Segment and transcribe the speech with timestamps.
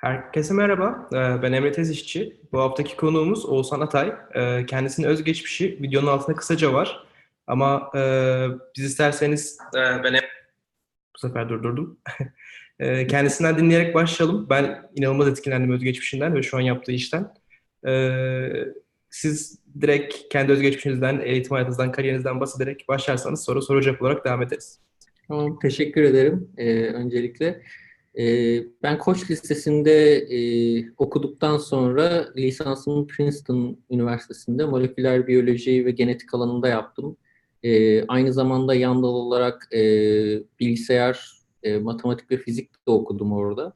[0.00, 2.36] Herkese merhaba, Ee, ben Emre Tezişçi.
[2.52, 4.12] Bu haftaki konuğumuz Oğuzhan Atay.
[4.34, 7.06] Ee, Kendisinin özgeçmişi videonun altında kısaca var.
[7.46, 8.00] Ama e,
[8.76, 10.24] biz isterseniz e, ben hep
[11.14, 11.98] bu sefer durdurdum.
[12.80, 14.46] E, Kendisinden dinleyerek başlayalım.
[14.50, 17.34] Ben inanılmaz etkilendim özgeçmişinden ve şu an yaptığı işten.
[17.86, 18.48] Ee,
[19.10, 24.80] Siz direkt kendi özgeçmişinizden, eğitim hayatınızdan, kariyerinizden bahsederek başlarsanız sonra soru cevap olarak devam ederiz.
[25.28, 27.46] Tamam, teşekkür ederim ee, öncelikle.
[27.46, 27.62] Ee,
[28.82, 30.40] ben Koç Lisesi'nde e,
[30.98, 37.16] okuduktan sonra lisansımı Princeton Üniversitesi'nde moleküler biyoloji ve genetik alanında yaptım.
[37.62, 39.80] Ee, aynı zamanda yan dal olarak e,
[40.60, 43.72] bilgisayar, e, matematik ve fizik de okudum orada.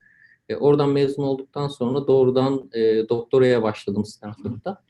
[0.60, 2.70] Oradan mezun olduktan sonra doğrudan
[3.08, 4.82] doktoraya başladım Stanford'da.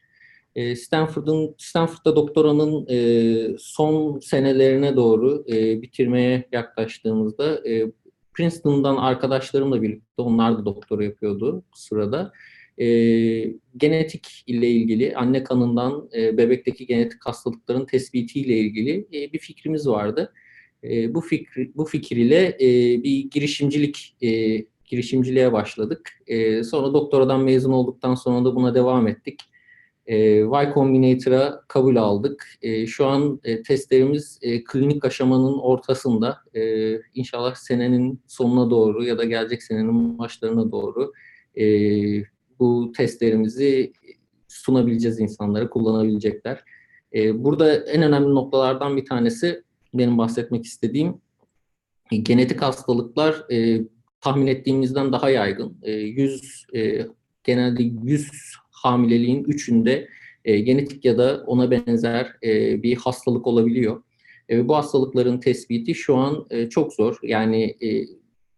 [0.76, 2.86] Stanford'un Stanford'da doktoranın
[3.58, 5.44] son senelerine doğru
[5.82, 7.62] bitirmeye yaklaştığımızda
[8.34, 12.32] Princeton'dan arkadaşlarımla birlikte onlar da doktora yapıyordu sırada.
[12.78, 12.86] E,
[13.76, 19.88] genetik ile ilgili anne kanından e, bebekteki genetik hastalıkların tespiti ile ilgili e, bir fikrimiz
[19.88, 20.32] vardı.
[20.84, 22.68] E, bu fikri bu fikir ile e,
[23.02, 24.28] bir girişimcilik e,
[24.84, 26.10] girişimciliğe başladık.
[26.26, 29.40] E, sonra doktoradan mezun olduktan sonra da buna devam ettik.
[30.06, 32.46] Y Combinator'a kabul aldık.
[32.86, 36.38] Şu an e, testlerimiz e, klinik aşamanın ortasında.
[36.54, 41.12] E, inşallah senenin sonuna doğru ya da gelecek senenin başlarına doğru
[42.58, 43.92] bu testlerimizi
[44.48, 46.64] sunabileceğiz insanlara, kullanabilecekler.
[47.34, 49.62] Burada en önemli noktalardan bir tanesi
[49.94, 51.20] benim bahsetmek istediğim
[52.12, 53.44] e, genetik hastalıklar
[54.20, 55.78] tahmin ettiğimizden daha yaygın.
[55.82, 57.06] E, 100 e,
[57.44, 58.30] genelde 100
[58.84, 60.08] hamileliğin üçünde
[60.44, 64.02] e, genetik ya da ona benzer e, bir hastalık olabiliyor.
[64.50, 67.18] E, bu hastalıkların tespiti şu an e, çok zor.
[67.22, 68.06] Yani e,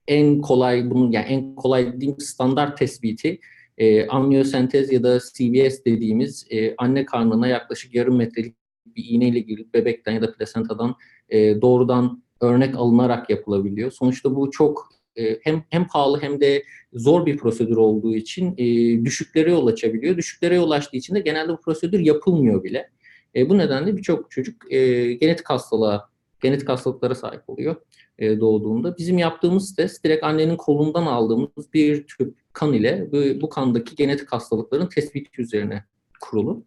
[0.09, 3.41] en kolay bunun yani en kolay dediğim standart tespiti
[3.79, 9.75] e, amniyosentez ya da CBS dediğimiz e, anne karnına yaklaşık yarım metrelik bir iğneyle girip
[9.75, 10.95] bebekten ya da plasentadan
[11.29, 13.91] e, doğrudan örnek alınarak yapılabiliyor.
[13.91, 16.63] Sonuçta bu çok e, hem hem pahalı hem de
[16.93, 18.65] zor bir prosedür olduğu için e,
[19.05, 20.17] düşüklere yol açabiliyor.
[20.17, 22.91] Düşüklere yol açtığı için de genelde bu prosedür yapılmıyor bile.
[23.37, 26.11] E, bu nedenle birçok çocuk e, genetik hastalığa,
[26.43, 27.77] genetik hastalıklara sahip oluyor
[28.19, 28.99] e, doğduğunda.
[28.99, 34.33] Bizim yaptığımız test direkt annenin kolundan aldığımız bir tüp kan ile bu, bu kandaki genetik
[34.33, 35.85] hastalıkların tespiti üzerine
[36.21, 36.65] kurulu.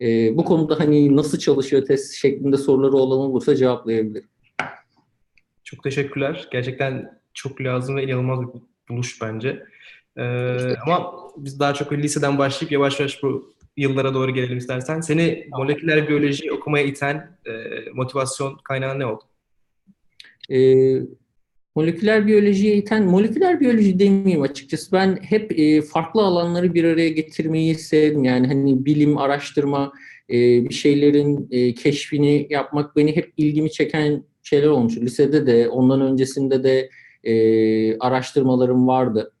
[0.00, 4.28] E, bu konuda hani nasıl çalışıyor test şeklinde soruları olan olursa cevaplayabilirim.
[5.64, 6.48] Çok teşekkürler.
[6.52, 9.64] Gerçekten çok lazım ve inanılmaz bir buluş bence.
[10.16, 10.22] Ee,
[10.86, 15.00] ama biz daha çok liseden başlayıp yavaş yavaş bu yıllara doğru gelelim istersen.
[15.00, 17.52] Seni moleküler biyoloji okumaya iten e,
[17.94, 19.24] motivasyon kaynağı ne oldu?
[20.50, 20.58] E,
[21.74, 24.92] moleküler biyolojiye iten, moleküler biyoloji demeyeyim açıkçası.
[24.92, 28.24] Ben hep e, farklı alanları bir araya getirmeyi sevdim.
[28.24, 29.92] Yani hani bilim, araştırma,
[30.30, 30.34] e,
[30.68, 34.96] bir şeylerin e, keşfini yapmak beni hep ilgimi çeken şeyler olmuş.
[34.96, 36.90] Lisede de, ondan öncesinde de
[37.24, 39.32] e, araştırmalarım vardı.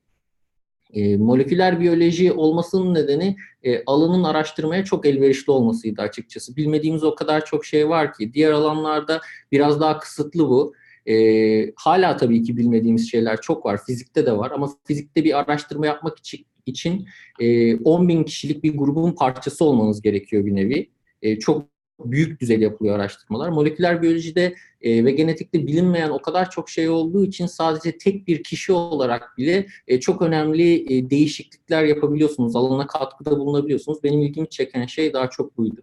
[0.94, 6.56] E, moleküler biyoloji olmasının nedeni e, alanın araştırmaya çok elverişli olmasıydı açıkçası.
[6.56, 8.34] Bilmediğimiz o kadar çok şey var ki.
[8.34, 9.20] Diğer alanlarda
[9.52, 10.74] biraz daha kısıtlı bu.
[11.06, 13.80] E, hala tabii ki bilmediğimiz şeyler çok var.
[13.86, 17.08] Fizikte de var ama fizikte bir araştırma yapmak için, için
[17.40, 20.90] e, 10 bin kişilik bir grubun parçası olmanız gerekiyor bir nevi.
[21.22, 23.48] E, çok büyük düzeyde yapılıyor araştırmalar.
[23.48, 28.42] Moleküler biyolojide e, ve genetikte bilinmeyen o kadar çok şey olduğu için sadece tek bir
[28.42, 32.56] kişi olarak bile e, çok önemli e, değişiklikler yapabiliyorsunuz.
[32.56, 34.02] Alana katkıda bulunabiliyorsunuz.
[34.02, 35.82] Benim ilgimi çeken şey daha çok buydu.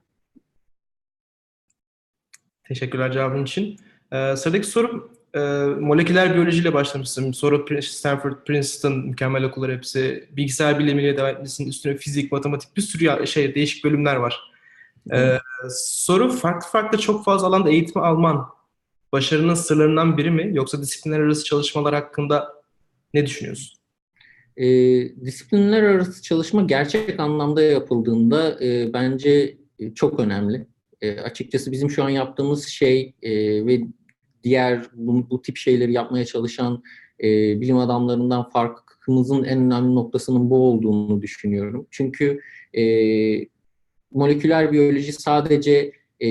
[2.63, 3.77] Teşekkürler cevabın için.
[4.11, 5.39] Ee, sıradaki sorum e,
[5.79, 7.31] moleküler biyolojiyle başlamışsın.
[7.31, 10.29] Sonra Stanford, Princeton, mükemmel okullar hepsi.
[10.31, 11.67] Bilgisayar bilimiyle devam etmişsin.
[11.67, 14.50] Üstüne fizik, matematik bir sürü şey değişik bölümler var.
[15.13, 15.37] Ee,
[15.69, 18.45] soru farklı farklı çok fazla alanda eğitim alman
[19.11, 20.51] başarının sırlarından biri mi?
[20.53, 22.53] Yoksa disiplinler arası çalışmalar hakkında
[23.13, 23.77] ne düşünüyorsun?
[24.57, 24.65] E,
[25.25, 29.57] disiplinler arası çalışma gerçek anlamda yapıldığında e, bence
[29.95, 30.67] çok önemli.
[31.01, 33.31] E, açıkçası bizim şu an yaptığımız şey e,
[33.65, 33.81] ve
[34.43, 36.83] diğer bu, bu tip şeyleri yapmaya çalışan
[37.23, 41.87] e, bilim adamlarından farkımızın en önemli noktasının bu olduğunu düşünüyorum.
[41.91, 42.39] Çünkü
[42.73, 42.83] e,
[44.11, 46.27] moleküler biyoloji sadece e,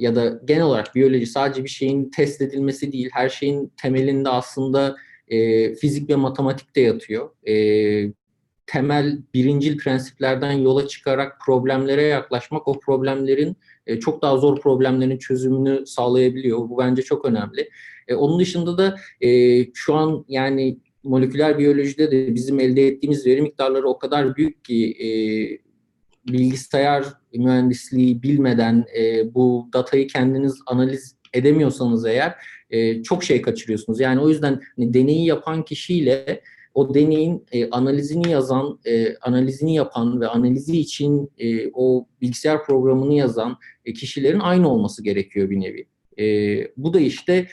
[0.00, 4.96] ya da genel olarak biyoloji sadece bir şeyin test edilmesi değil, her şeyin temelinde aslında
[5.28, 7.30] e, fizik ve matematikte yatıyor.
[7.48, 7.54] E,
[8.66, 13.56] temel birincil prensiplerden yola çıkarak problemlere yaklaşmak o problemlerin
[13.86, 16.58] e, çok daha zor problemlerin çözümünü sağlayabiliyor.
[16.58, 17.70] Bu bence çok önemli.
[18.08, 23.42] E, onun dışında da e, şu an yani moleküler biyolojide de bizim elde ettiğimiz veri
[23.42, 25.08] miktarları o kadar büyük ki e,
[26.32, 27.04] bilgisayar
[27.34, 32.34] mühendisliği bilmeden e, bu datayı kendiniz analiz edemiyorsanız eğer
[32.70, 34.00] e, çok şey kaçırıyorsunuz.
[34.00, 36.42] Yani o yüzden hani, deneyi yapan kişiyle
[36.74, 43.14] o deneyin e, analizini yazan, e, analizini yapan ve analizi için e, o bilgisayar programını
[43.14, 45.86] yazan e, kişilerin aynı olması gerekiyor bir nevi.
[46.18, 46.24] E,
[46.76, 47.46] bu da işte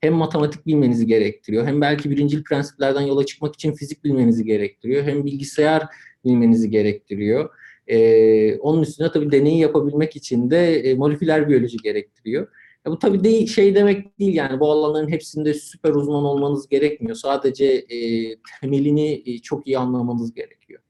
[0.00, 5.24] hem matematik bilmenizi gerektiriyor, hem belki birincil prensiplerden yola çıkmak için fizik bilmenizi gerektiriyor, hem
[5.24, 5.82] bilgisayar
[6.24, 7.50] bilmenizi gerektiriyor.
[7.88, 12.48] Ee, onun üstüne tabii deneyi yapabilmek için de e, moleküler biyoloji gerektiriyor.
[12.86, 17.16] Ya bu tabii değil, şey demek değil yani bu alanların hepsinde süper uzman olmanız gerekmiyor.
[17.16, 17.98] Sadece e,
[18.60, 20.80] temelini e, çok iyi anlamanız gerekiyor.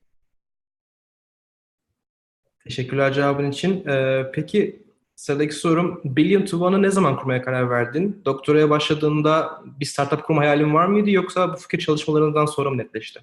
[2.65, 3.87] Teşekkürler cevabın için.
[3.87, 4.83] Ee, peki
[5.15, 8.23] sıradaki sorum Billion to One'ı ne zaman kurmaya karar verdin?
[8.25, 13.21] Doktoraya başladığında bir startup kurma hayalin var mıydı yoksa bu fikir çalışmalarından sonra mı netleşti?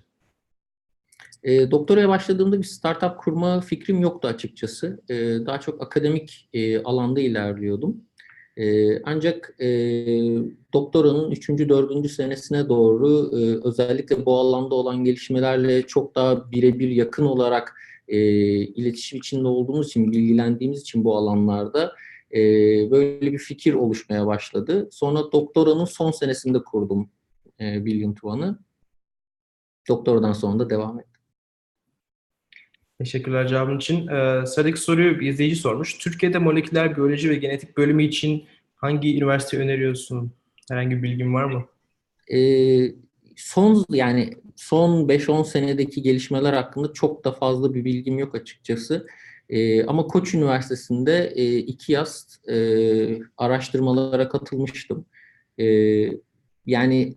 [1.45, 5.01] E, doktoraya başladığımda bir startup kurma fikrim yoktu açıkçası.
[5.09, 7.97] E, daha çok akademik e, alanda ilerliyordum.
[8.57, 9.67] E, ancak e,
[10.73, 11.49] doktoranın 3.
[11.49, 12.11] 4.
[12.11, 17.75] senesine doğru e, özellikle bu alanda olan gelişmelerle çok daha birebir yakın olarak
[18.07, 18.19] e,
[18.57, 21.95] iletişim içinde olduğumuz için, bilgilendiğimiz için bu alanlarda
[22.31, 22.39] e,
[22.91, 24.89] böyle bir fikir oluşmaya başladı.
[24.91, 27.09] Sonra doktoranın son senesinde kurdum
[27.59, 28.59] e, Billion Tuan'ı.
[29.89, 31.14] Doktoradan sonra da devam ettim.
[32.99, 34.07] Teşekkürler cevabın için.
[34.07, 35.97] Ee, sıradaki soruyu bir izleyici sormuş.
[35.97, 38.45] Türkiye'de moleküler biyoloji ve genetik bölümü için
[38.75, 40.31] hangi üniversite öneriyorsun?
[40.69, 41.65] Herhangi bir bilgin var mı?
[42.33, 42.91] Ee,
[43.35, 49.07] son yani son 5-10 senedeki gelişmeler hakkında çok da fazla bir bilgim yok açıkçası.
[49.49, 52.55] Ee, ama Koç Üniversitesi'nde e, iki yaz e,
[53.37, 55.05] araştırmalara katılmıştım.
[55.59, 55.65] E,
[56.65, 57.15] yani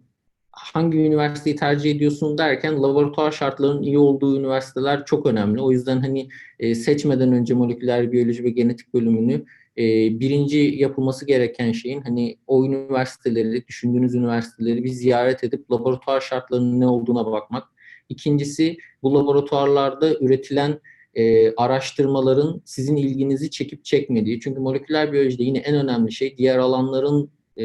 [0.58, 5.60] hangi üniversiteyi tercih ediyorsun derken laboratuvar şartlarının iyi olduğu üniversiteler çok önemli.
[5.60, 6.28] O yüzden hani
[6.58, 9.44] e, seçmeden önce moleküler biyoloji ve genetik bölümünü
[9.78, 9.82] e,
[10.20, 16.86] birinci yapılması gereken şeyin hani o üniversiteleri, düşündüğünüz üniversiteleri bir ziyaret edip laboratuvar şartlarının ne
[16.86, 17.64] olduğuna bakmak.
[18.08, 20.80] İkincisi bu laboratuvarlarda üretilen
[21.14, 24.40] e, araştırmaların sizin ilginizi çekip çekmediği.
[24.40, 27.64] Çünkü moleküler biyolojide yine en önemli şey diğer alanların e,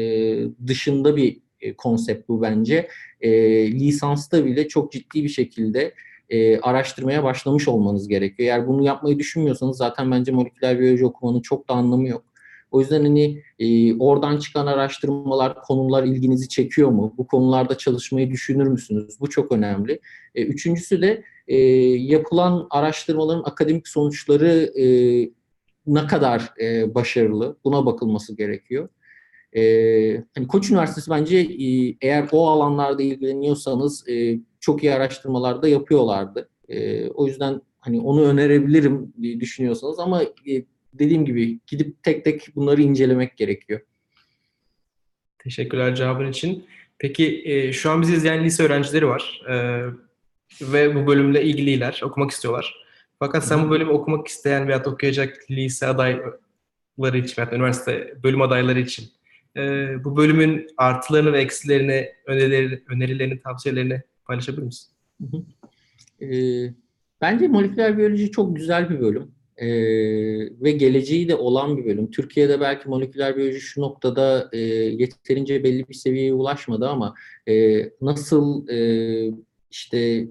[0.66, 2.88] dışında bir e, konsept bu bence.
[3.20, 3.30] E,
[3.72, 5.94] lisansta bile çok ciddi bir şekilde
[6.30, 8.48] e, araştırmaya başlamış olmanız gerekiyor.
[8.48, 12.24] Eğer bunu yapmayı düşünmüyorsanız zaten bence moleküler biyoloji okumanın çok da anlamı yok.
[12.70, 17.14] O yüzden hani e, oradan çıkan araştırmalar, konular ilginizi çekiyor mu?
[17.18, 19.20] Bu konularda çalışmayı düşünür müsünüz?
[19.20, 20.00] Bu çok önemli.
[20.34, 21.56] E, üçüncüsü de e,
[21.96, 24.86] yapılan araştırmaların akademik sonuçları e,
[25.86, 27.56] ne kadar e, başarılı?
[27.64, 28.88] Buna bakılması gerekiyor.
[29.56, 35.68] Ee, hani Koç Üniversitesi bence e, eğer o alanlarda ilgileniyorsanız e, çok iyi araştırmalar da
[35.68, 36.48] yapıyorlardı.
[36.68, 40.64] E, o yüzden hani onu önerebilirim diye düşünüyorsanız ama e,
[40.94, 43.80] dediğim gibi gidip tek tek bunları incelemek gerekiyor.
[45.38, 46.64] Teşekkürler cevabın için.
[46.98, 49.54] Peki e, şu an bizi izleyen lise öğrencileri var e,
[50.60, 52.84] ve bu bölümle ilgililer, okumak istiyorlar.
[53.18, 58.80] Fakat sen bu bölümü okumak isteyen veya okuyacak lise adayları için veya üniversite bölüm adayları
[58.80, 59.08] için
[59.56, 59.60] e,
[60.04, 64.92] bu bölümün artılarını ve eksilerini, önerilerini, önerilerini, tavsiyelerini paylaşabilir misin?
[66.20, 66.28] E,
[67.20, 69.68] bence moleküler biyoloji çok güzel bir bölüm e,
[70.62, 72.10] ve geleceği de olan bir bölüm.
[72.10, 77.14] Türkiye'de belki moleküler biyoloji şu noktada e, yeterince belli bir seviyeye ulaşmadı ama
[77.48, 78.78] e, nasıl e,
[79.70, 80.28] işte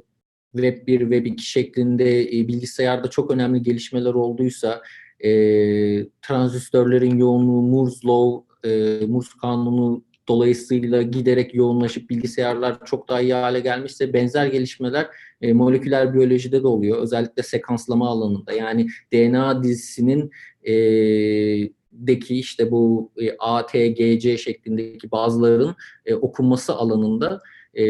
[0.52, 4.82] Web 1, Web 2 şeklinde e, bilgisayarda çok önemli gelişmeler olduysa
[5.20, 5.30] e,
[6.22, 13.60] transistörlerin yoğunluğu, Moore's Law e, Morse kanunu dolayısıyla giderek yoğunlaşıp bilgisayarlar çok daha iyi hale
[13.60, 15.08] gelmişse benzer gelişmeler
[15.42, 16.98] e, moleküler biyolojide de oluyor.
[16.98, 18.54] Özellikle sekanslama alanında.
[18.54, 20.32] Yani DNA dizisinin
[20.64, 20.74] e,
[21.92, 27.42] deki işte bu e, A, T, G, C şeklindeki bazıların e, okunması alanında
[27.78, 27.84] e,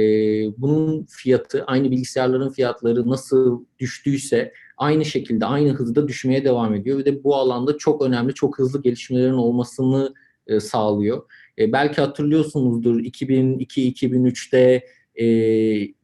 [0.58, 6.98] bunun fiyatı, aynı bilgisayarların fiyatları nasıl düştüyse aynı şekilde, aynı hızda düşmeye devam ediyor.
[6.98, 10.13] Ve de bu alanda çok önemli, çok hızlı gelişmelerin olmasını
[10.47, 11.23] e, sağlıyor.
[11.59, 14.83] E, belki hatırlıyorsunuzdur 2002-2003'te
[15.15, 15.25] e,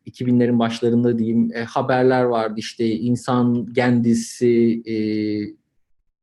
[0.09, 4.95] 2000'lerin başlarında diyeyim e, haberler vardı işte insan gendisi e,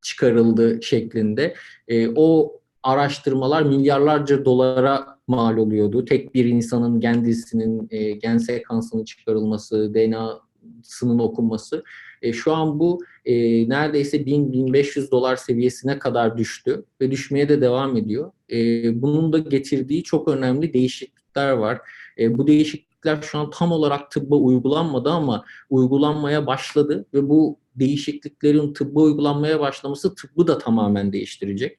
[0.03, 1.55] çıkarıldı şeklinde.
[1.89, 6.05] E, o araştırmalar milyarlarca dolara mal oluyordu.
[6.05, 11.85] Tek bir insanın gendisinin e, gen sekansının çıkarılması, DNA'sının okunması.
[12.23, 13.35] E, şu an bu e,
[13.69, 18.33] neredeyse 1000-1500 dolar seviyesine kadar düştü ve düşmeye de devam ediyor.
[18.53, 18.57] E,
[19.03, 21.81] bunun da getirdiği çok önemli değişiklikler var.
[22.19, 28.73] E, bu değişiklikler şu an tam olarak tıbba uygulanmadı ama uygulanmaya başladı ve bu değişikliklerin
[28.73, 31.79] tıbba uygulanmaya başlaması tıbbı da tamamen değiştirecek.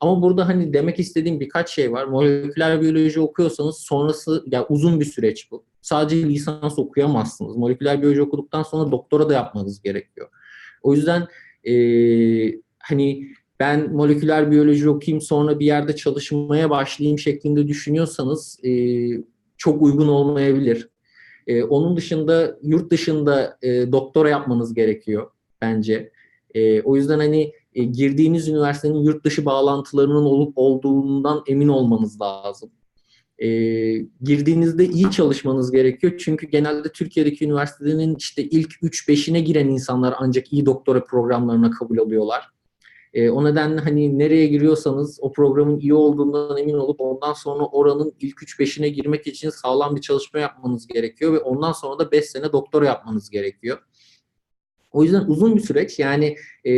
[0.00, 2.04] Ama burada hani demek istediğim birkaç şey var.
[2.04, 5.64] Moleküler biyoloji okuyorsanız sonrası yani uzun bir süreç bu.
[5.82, 7.56] Sadece lisans okuyamazsınız.
[7.56, 10.28] Moleküler biyoloji okuduktan sonra doktora da yapmanız gerekiyor.
[10.82, 11.26] O yüzden
[11.64, 11.74] e,
[12.78, 13.28] hani
[13.60, 18.70] ben moleküler biyoloji okuyayım sonra bir yerde çalışmaya başlayayım şeklinde düşünüyorsanız e,
[19.56, 20.88] çok uygun olmayabilir.
[21.46, 26.12] E, onun dışında yurt dışında e, doktora yapmanız gerekiyor bence.
[26.54, 32.70] E, o yüzden hani e, girdiğiniz üniversitenin yurt dışı bağlantılarının olup olduğundan emin olmanız lazım.
[33.42, 33.48] E,
[34.22, 36.12] girdiğinizde iyi çalışmanız gerekiyor.
[36.18, 42.48] Çünkü genelde Türkiye'deki üniversitenin işte ilk 3-5'ine giren insanlar ancak iyi doktora programlarına kabul alıyorlar.
[43.14, 48.12] E, o nedenle hani nereye giriyorsanız o programın iyi olduğundan emin olup ondan sonra oranın
[48.20, 52.52] ilk 3-5'ine girmek için sağlam bir çalışma yapmanız gerekiyor ve ondan sonra da 5 sene
[52.52, 53.78] doktora yapmanız gerekiyor.
[54.92, 55.98] O yüzden uzun bir süreç.
[55.98, 56.72] Yani e,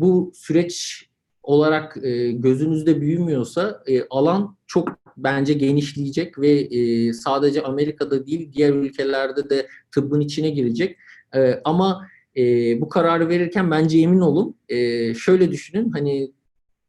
[0.00, 1.06] bu süreç
[1.42, 8.72] olarak e, gözünüzde büyümüyorsa e, alan çok bence genişleyecek ve e, sadece Amerika'da değil diğer
[8.72, 10.96] ülkelerde de tıbbın içine girecek.
[11.34, 12.42] E, ama e,
[12.80, 14.56] bu kararı verirken bence emin olun.
[14.68, 16.32] E, şöyle düşünün hani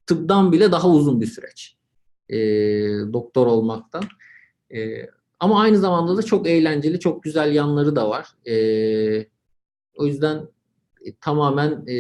[0.05, 1.77] tıptan bile daha uzun bir süreç.
[2.29, 2.38] E,
[3.13, 4.03] doktor olmaktan.
[4.75, 8.27] E, ama aynı zamanda da çok eğlenceli, çok güzel yanları da var.
[8.48, 8.55] E,
[9.96, 10.48] o yüzden
[11.05, 11.98] e, tamamen e,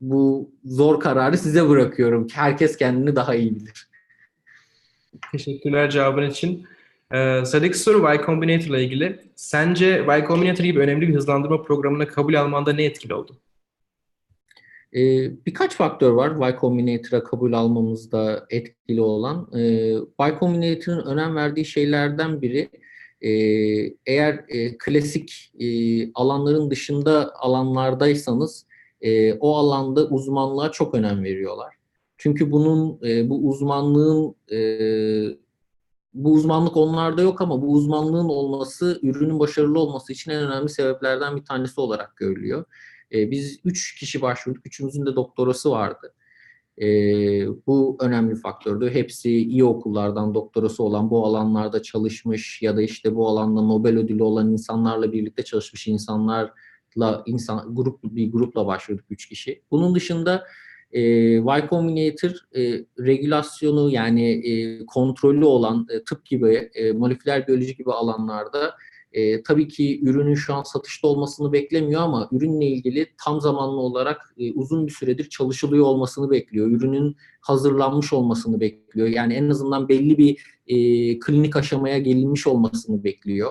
[0.00, 2.26] bu zor kararı size bırakıyorum.
[2.32, 3.87] Herkes kendini daha iyi bilir.
[5.32, 6.66] Teşekkürler cevabın için.
[7.12, 9.20] Ee, sıradaki soru Y Combinator ile ilgili.
[9.36, 13.36] Sence Y Combinator gibi önemli bir hızlandırma programına kabul almanda ne etkili oldu?
[14.94, 19.50] Ee, birkaç faktör var Y Combinator'a kabul almamızda etkili olan.
[19.54, 19.60] Ee,
[20.20, 22.70] y Combinator'ın önem verdiği şeylerden biri
[23.20, 23.30] e,
[24.06, 25.66] eğer e, klasik e,
[26.12, 28.66] alanların dışında alanlardaysanız
[29.00, 31.77] e, o alanda uzmanlığa çok önem veriyorlar.
[32.18, 34.58] Çünkü bunun e, bu uzmanlığın e,
[36.14, 41.36] bu uzmanlık onlarda yok ama bu uzmanlığın olması ürünün başarılı olması için en önemli sebeplerden
[41.36, 42.64] bir tanesi olarak görülüyor.
[43.12, 44.66] E, biz üç kişi başvurduk.
[44.66, 46.14] Üçümüzün de doktorası vardı.
[46.80, 46.86] E,
[47.66, 48.90] bu önemli faktördü.
[48.90, 54.22] Hepsi iyi okullardan doktorası olan, bu alanlarda çalışmış ya da işte bu alanda Nobel ödülü
[54.22, 59.62] olan insanlarla birlikte çalışmış insanlarla insan grup bir grupla başvurduk üç kişi.
[59.70, 60.44] Bunun dışında
[60.92, 67.76] e, Y Combinator e, regülasyonu yani e, kontrollü olan e, tıp gibi, e, moleküler biyoloji
[67.76, 68.74] gibi alanlarda
[69.12, 74.34] e, tabii ki ürünün şu an satışta olmasını beklemiyor ama ürünle ilgili tam zamanlı olarak
[74.38, 76.70] e, uzun bir süredir çalışılıyor olmasını bekliyor.
[76.70, 79.08] Ürünün hazırlanmış olmasını bekliyor.
[79.08, 80.76] Yani en azından belli bir e,
[81.18, 83.50] klinik aşamaya gelinmiş olmasını bekliyor.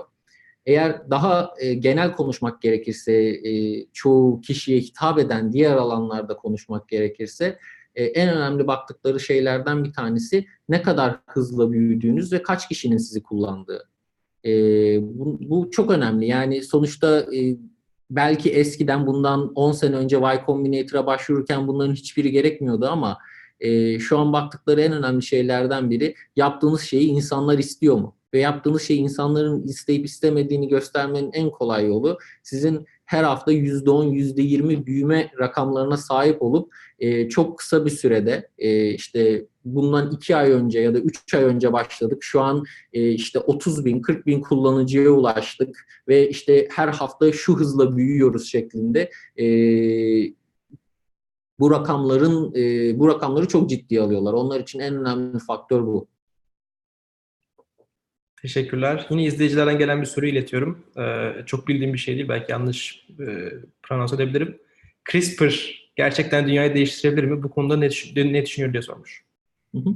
[0.67, 7.59] Eğer daha e, genel konuşmak gerekirse, e, çoğu kişiye hitap eden diğer alanlarda konuşmak gerekirse,
[7.95, 13.23] e, en önemli baktıkları şeylerden bir tanesi ne kadar hızlı büyüdüğünüz ve kaç kişinin sizi
[13.23, 13.89] kullandığı.
[14.45, 14.51] E,
[15.01, 16.27] bu, bu çok önemli.
[16.27, 17.57] Yani sonuçta e,
[18.09, 23.17] belki eskiden bundan 10 sene önce Y Combinator'a başvururken bunların hiçbiri gerekmiyordu ama
[23.59, 28.16] e, şu an baktıkları en önemli şeylerden biri yaptığınız şeyi insanlar istiyor mu?
[28.33, 34.85] Ve yaptığınız şeyi insanların isteyip istemediğini göstermenin en kolay yolu sizin her hafta %10, %20
[34.85, 40.79] büyüme rakamlarına sahip olup e, çok kısa bir sürede e, işte bundan 2 ay önce
[40.79, 42.17] ya da 3 ay önce başladık.
[42.21, 47.55] Şu an e, işte 30 bin, 40 bin kullanıcıya ulaştık ve işte her hafta şu
[47.55, 49.45] hızla büyüyoruz şeklinde e,
[51.59, 54.33] bu rakamların e, bu rakamları çok ciddiye alıyorlar.
[54.33, 56.07] Onlar için en önemli faktör bu.
[58.41, 59.07] Teşekkürler.
[59.09, 60.83] Yine izleyicilerden gelen bir soru iletiyorum.
[60.97, 62.29] Ee, çok bildiğim bir şey değil.
[62.29, 63.53] Belki yanlış e,
[63.83, 64.57] pronons edebilirim.
[65.11, 67.43] CRISPR gerçekten dünyayı değiştirebilir mi?
[67.43, 69.23] Bu konuda ne, ne düşünüyor diye sormuş.
[69.75, 69.89] Hı hı.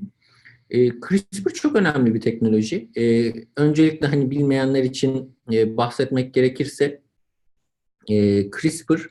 [0.70, 2.90] E, CRISPR çok önemli bir teknoloji.
[2.98, 7.02] E, öncelikle hani bilmeyenler için e, bahsetmek gerekirse
[8.10, 9.10] e, CRISPR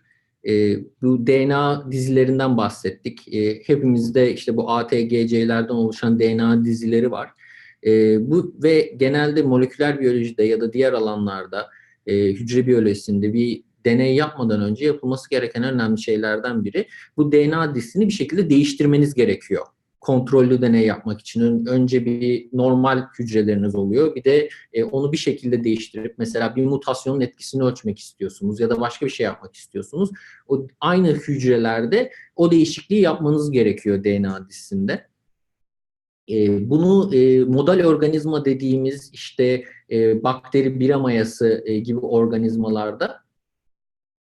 [0.48, 3.34] e, bu DNA dizilerinden bahsettik.
[3.34, 7.30] E, hepimizde işte bu ATGC'lerden oluşan DNA dizileri var.
[7.86, 7.90] E,
[8.30, 11.70] bu ve genelde moleküler biyolojide ya da diğer alanlarda
[12.06, 18.06] e, hücre biyolojisinde bir deney yapmadan önce yapılması gereken önemli şeylerden biri bu DNA dizisini
[18.06, 19.66] bir şekilde değiştirmeniz gerekiyor.
[20.00, 24.14] Kontrollü deney yapmak için önce bir normal hücreleriniz oluyor.
[24.14, 28.80] Bir de e, onu bir şekilde değiştirip mesela bir mutasyonun etkisini ölçmek istiyorsunuz ya da
[28.80, 30.10] başka bir şey yapmak istiyorsunuz.
[30.48, 35.09] O aynı hücrelerde o değişikliği yapmanız gerekiyor DNA dizisinde.
[36.30, 43.20] E, bunu e, model organizma dediğimiz işte e, bakteri bira mayası e, gibi organizmalarda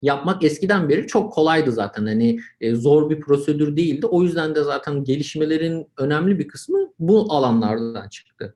[0.02, 2.06] yapmak eskiden beri çok kolaydı zaten.
[2.06, 4.06] Hani e, zor bir prosedür değildi.
[4.06, 8.54] O yüzden de zaten gelişmelerin önemli bir kısmı bu alanlardan çıktı.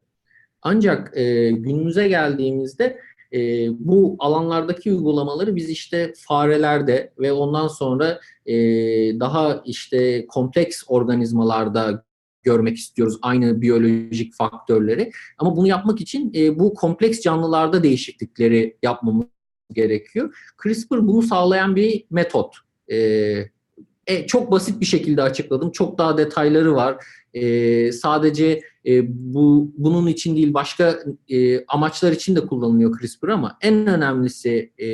[0.62, 2.98] Ancak e, günümüze geldiğimizde
[3.32, 8.54] e, bu alanlardaki uygulamaları biz işte farelerde ve ondan sonra e,
[9.20, 12.04] daha işte kompleks organizmalarda
[12.48, 15.12] görmek istiyoruz aynı biyolojik faktörleri.
[15.38, 19.26] Ama bunu yapmak için e, bu kompleks canlılarda değişiklikleri yapmamız
[19.72, 20.34] gerekiyor.
[20.62, 22.54] CRISPR bunu sağlayan bir metot.
[22.88, 22.98] E,
[24.06, 25.70] e, çok basit bir şekilde açıkladım.
[25.70, 27.04] Çok daha detayları var.
[27.34, 33.58] E, sadece e, bu bunun için değil başka e, amaçlar için de kullanılıyor CRISPR ama
[33.60, 34.88] en önemlisi e,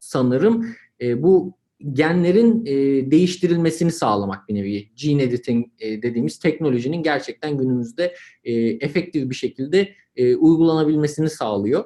[0.00, 0.66] sanırım
[1.00, 1.58] e, bu
[1.92, 4.88] genlerin e, değiştirilmesini sağlamak bir nevi.
[4.94, 11.84] Gene editing e, dediğimiz teknolojinin gerçekten günümüzde e, efektif bir şekilde e, uygulanabilmesini sağlıyor.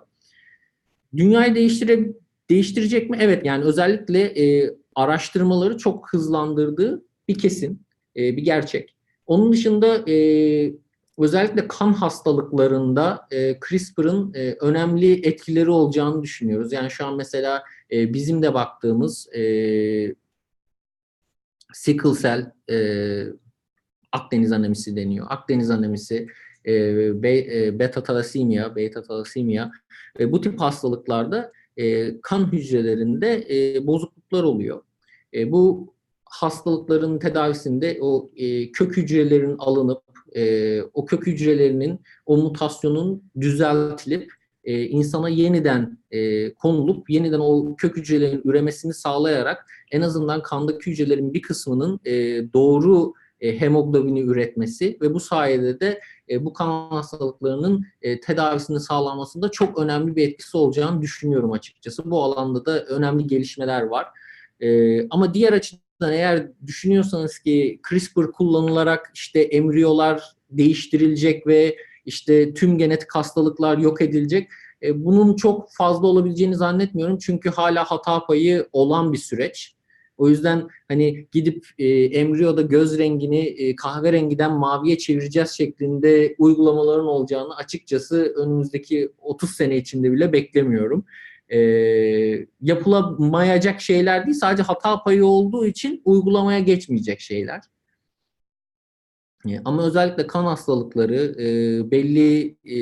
[1.17, 2.13] Dünyayı değiştire,
[2.51, 3.19] değiştirecek mi?
[3.21, 7.83] Evet yani özellikle e, araştırmaları çok hızlandırdığı bir kesin,
[8.17, 8.95] e, bir gerçek.
[9.27, 10.73] Onun dışında e,
[11.19, 16.73] özellikle kan hastalıklarında e, CRISPR'ın e, önemli etkileri olacağını düşünüyoruz.
[16.73, 19.43] Yani şu an mesela e, bizim de baktığımız e,
[21.73, 22.77] sickle cell, e,
[24.13, 25.27] Akdeniz anemisi deniyor.
[25.31, 26.29] Akdeniz anemisi,
[26.67, 26.73] e,
[27.23, 29.71] be, e, beta talasemia, beta talasemia
[30.21, 34.83] e, bu tip hastalıklarda e, kan hücrelerinde e, bozukluklar oluyor.
[35.35, 35.95] E, bu
[36.25, 40.03] hastalıkların tedavisinde o e, kök hücrelerin alınıp
[40.37, 44.33] e, o kök hücrelerinin o mutasyonun düzeltilip
[44.65, 51.35] e, insana yeniden e, konulup yeniden o kök hücrelerin üremesini sağlayarak en azından kandaki hücrelerin
[51.35, 52.13] bir kısmının e,
[52.53, 56.01] doğru e, hemoglobini üretmesi ve bu sayede de
[56.31, 62.11] e, bu kan hastalıklarının e, tedavisini sağlanmasında çok önemli bir etkisi olacağını düşünüyorum açıkçası.
[62.11, 64.07] Bu alanda da önemli gelişmeler var.
[64.61, 72.79] E, ama diğer açıdan eğer düşünüyorsanız ki CRISPR kullanılarak işte embriyolar değiştirilecek ve işte tüm
[72.79, 74.49] genetik hastalıklar yok edilecek.
[74.83, 77.19] E, bunun çok fazla olabileceğini zannetmiyorum.
[77.19, 79.75] Çünkü hala hata payı olan bir süreç.
[80.17, 87.57] O yüzden hani gidip e, embriyoda göz rengini e, kahverengiden maviye çevireceğiz şeklinde uygulamaların olacağını
[87.57, 91.05] açıkçası önümüzdeki 30 sene içinde bile beklemiyorum.
[91.49, 91.59] E,
[92.61, 97.61] yapılamayacak şeyler değil sadece hata payı olduğu için uygulamaya geçmeyecek şeyler.
[99.49, 101.47] E, ama özellikle kan hastalıkları e,
[101.91, 102.77] belli e,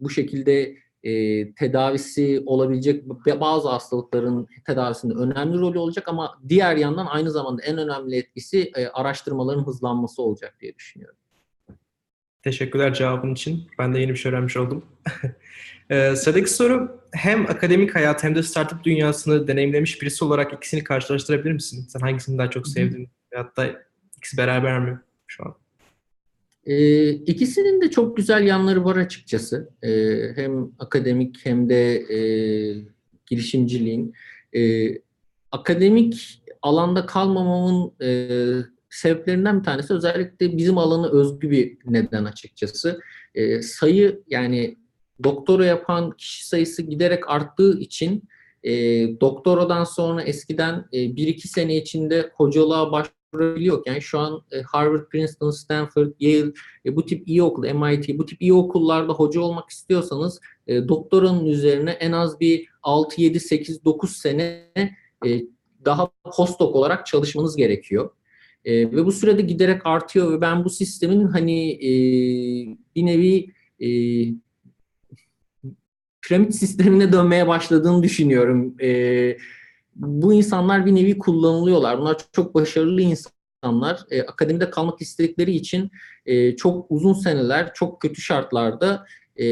[0.00, 3.04] bu şekilde e, tedavisi olabilecek
[3.40, 8.88] bazı hastalıkların tedavisinde önemli rolü olacak ama diğer yandan aynı zamanda en önemli etkisi e,
[8.88, 11.16] araştırmaların hızlanması olacak diye düşünüyorum.
[12.42, 13.70] Teşekkürler cevabın için.
[13.78, 14.84] Ben de yeni bir şey öğrenmiş oldum.
[15.90, 21.52] ee, sıradaki soru hem akademik hayat hem de startup dünyasını deneyimlemiş birisi olarak ikisini karşılaştırabilir
[21.52, 21.86] misin?
[21.88, 23.10] Sen hangisini daha çok sevdin?
[23.34, 23.66] Hatta
[24.16, 25.54] ikisi beraber mi şu an?
[26.68, 29.70] E, ikisinin de çok güzel yanları var açıkçası.
[29.82, 29.90] E,
[30.36, 32.18] hem akademik hem de e,
[33.26, 34.14] girişimciliğin.
[34.56, 34.90] E,
[35.52, 38.28] akademik alanda kalmamamın e,
[38.90, 43.00] sebeplerinden bir tanesi özellikle bizim alanı özgü bir neden açıkçası.
[43.34, 44.76] E, sayı yani
[45.24, 48.22] doktora yapan kişi sayısı giderek arttığı için
[48.62, 48.72] e,
[49.20, 55.50] doktoradan sonra eskiden e, 1-2 sene içinde hocalığa baş biliyorken şu an e, Harvard, Princeton,
[55.50, 56.52] Stanford, Yale
[56.86, 61.46] e, bu tip iyi okul, MIT bu tip iyi okullarda hoca olmak istiyorsanız e, doktoranın
[61.46, 64.72] üzerine en az bir 6, 7, 8, 9 sene
[65.84, 68.10] daha postdoc olarak çalışmanız gerekiyor.
[68.66, 71.78] ve bu sürede giderek artıyor ve ben bu sistemin hani
[72.96, 73.52] bir nevi
[76.22, 78.74] piramit sistemine dönmeye başladığını düşünüyorum.
[78.80, 79.36] E,
[79.98, 81.98] bu insanlar bir nevi kullanılıyorlar.
[82.00, 84.00] Bunlar çok başarılı insanlar.
[84.10, 85.90] E, akademide kalmak istedikleri için
[86.26, 89.06] e, çok uzun seneler, çok kötü şartlarda
[89.36, 89.44] e,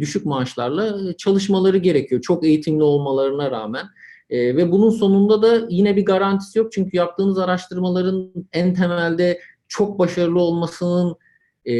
[0.00, 2.20] düşük maaşlarla çalışmaları gerekiyor.
[2.20, 3.86] Çok eğitimli olmalarına rağmen.
[4.30, 6.72] E, ve bunun sonunda da yine bir garantisi yok.
[6.72, 11.16] Çünkü yaptığınız araştırmaların en temelde çok başarılı olmasının
[11.64, 11.74] e,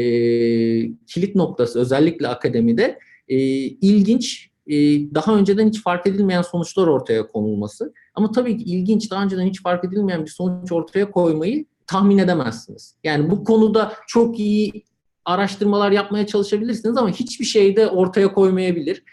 [1.07, 4.75] kilit noktası özellikle akademide e, ilginç e,
[5.15, 7.93] daha önceden hiç fark edilmeyen sonuçlar ortaya konulması.
[8.15, 12.95] Ama tabii ki ilginç, daha önceden hiç fark edilmeyen bir sonuç ortaya koymayı tahmin edemezsiniz.
[13.03, 14.83] Yani bu konuda çok iyi
[15.25, 19.03] araştırmalar yapmaya çalışabilirsiniz ama hiçbir şey de ortaya koymayabilir.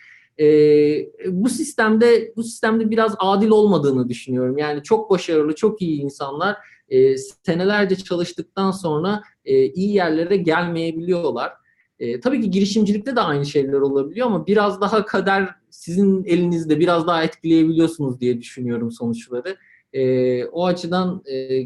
[0.41, 4.59] Ee, bu sistemde bu sistemde biraz adil olmadığını düşünüyorum.
[4.59, 6.57] Yani çok başarılı, çok iyi insanlar
[6.89, 11.53] e, senelerce çalıştıktan sonra e, iyi yerlere gelmeyebiliyorlar.
[12.03, 17.07] E, tabii ki girişimcilikte de aynı şeyler olabiliyor ama biraz daha kader sizin elinizde biraz
[17.07, 19.57] daha etkileyebiliyorsunuz diye düşünüyorum sonuçları.
[19.93, 21.63] E, o açıdan e,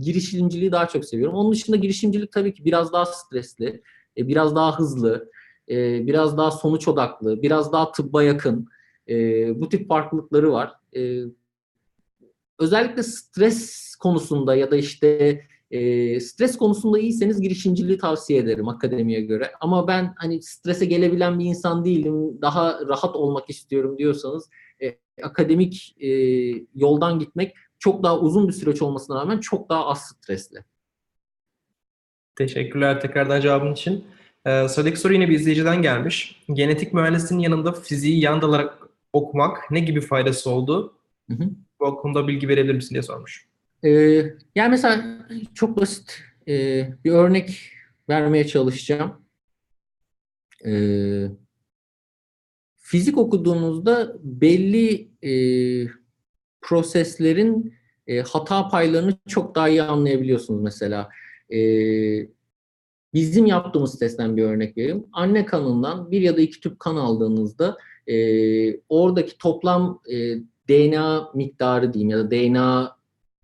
[0.00, 1.34] girişimciliği daha çok seviyorum.
[1.34, 3.82] Onun dışında girişimcilik tabii ki biraz daha stresli,
[4.16, 5.30] e, biraz daha hızlı,
[5.68, 8.68] e, biraz daha sonuç odaklı, biraz daha tıbba yakın.
[9.08, 9.14] E,
[9.60, 10.72] bu tip farklılıkları var.
[10.96, 11.22] E,
[12.58, 19.52] özellikle stres konusunda ya da işte e, stres konusunda iyiyseniz girişimciliği tavsiye ederim akademiye göre.
[19.60, 24.50] Ama ben hani strese gelebilen bir insan değilim, daha rahat olmak istiyorum diyorsanız
[24.82, 26.08] e, akademik e,
[26.74, 30.64] yoldan gitmek çok daha uzun bir süreç olmasına rağmen çok daha az stresli.
[32.36, 34.04] Teşekkürler tekrardan cevabın için.
[34.46, 36.42] Ee, sıradaki soru yine bir izleyiciden gelmiş.
[36.52, 38.78] Genetik mühendisliğinin yanında fiziği yan dalarak
[39.12, 40.94] okumak ne gibi faydası oldu?
[41.30, 41.50] Hı hı.
[41.80, 43.47] Bu konuda bilgi verebilir misin diye sormuş.
[43.84, 43.90] Ee,
[44.54, 47.72] yani mesela çok basit e, bir örnek
[48.08, 49.22] vermeye çalışacağım.
[50.66, 51.26] Ee,
[52.76, 55.32] fizik okuduğunuzda belli e,
[56.60, 57.74] proseslerin
[58.06, 61.08] e, hata paylarını çok daha iyi anlayabiliyorsunuz mesela.
[61.52, 61.58] E,
[63.14, 65.06] bizim yaptığımız testten bir örnek vereyim.
[65.12, 68.16] Anne kanından bir ya da iki tüp kan aldığınızda e,
[68.88, 70.36] oradaki toplam e,
[70.68, 72.97] DNA miktarı diyeyim ya da DNA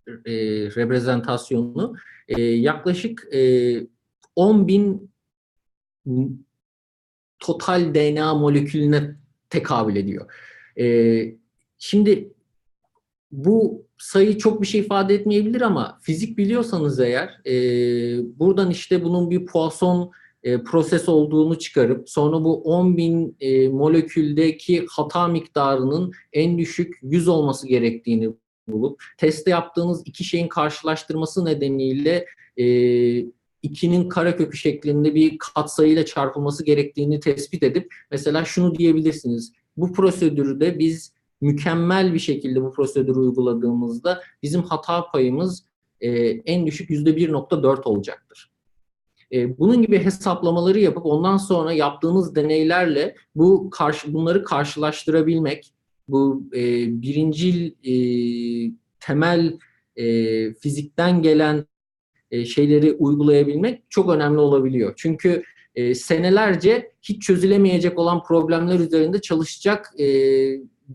[0.08, 0.32] e,
[0.76, 1.96] reprezentasyonunu
[2.28, 3.40] e, yaklaşık e,
[4.36, 5.10] 10 bin
[7.38, 9.16] total DNA molekülüne
[9.50, 10.32] tekabül ediyor.
[10.78, 10.86] E,
[11.78, 12.32] şimdi
[13.32, 17.54] bu sayı çok bir şey ifade etmeyebilir ama fizik biliyorsanız eğer e,
[18.38, 20.12] buradan işte bunun bir Poisson
[20.42, 27.28] e, proses olduğunu çıkarıp sonra bu 10 bin e, moleküldeki hata miktarının en düşük 100
[27.28, 28.30] olması gerektiğini
[28.68, 32.66] bulup testte yaptığınız iki şeyin karşılaştırması nedeniyle e,
[33.62, 39.52] ikinin karekökü şeklinde bir katsayıyla çarpılması gerektiğini tespit edip mesela şunu diyebilirsiniz.
[39.76, 45.64] Bu prosedürde biz mükemmel bir şekilde bu prosedürü uyguladığımızda bizim hata payımız
[46.00, 48.50] e, en düşük %1.4 olacaktır.
[49.32, 55.73] E, bunun gibi hesaplamaları yapıp ondan sonra yaptığınız deneylerle bu karşı bunları karşılaştırabilmek,
[56.08, 56.62] bu e,
[57.02, 57.94] birincil e,
[59.00, 59.58] temel
[59.96, 60.04] e,
[60.54, 61.66] fizikten gelen
[62.30, 64.92] e, şeyleri uygulayabilmek çok önemli olabiliyor.
[64.96, 65.42] Çünkü
[65.74, 70.06] e, senelerce hiç çözülemeyecek olan problemler üzerinde çalışacak e,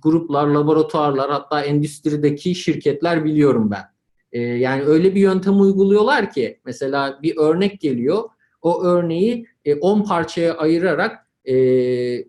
[0.04, 3.84] gruplar, laboratuvarlar hatta endüstrideki şirketler biliyorum ben.
[4.32, 8.24] E, yani öyle bir yöntem uyguluyorlar ki mesela bir örnek geliyor.
[8.62, 9.46] O örneği
[9.82, 11.54] 10 e, parçaya ayırarak e,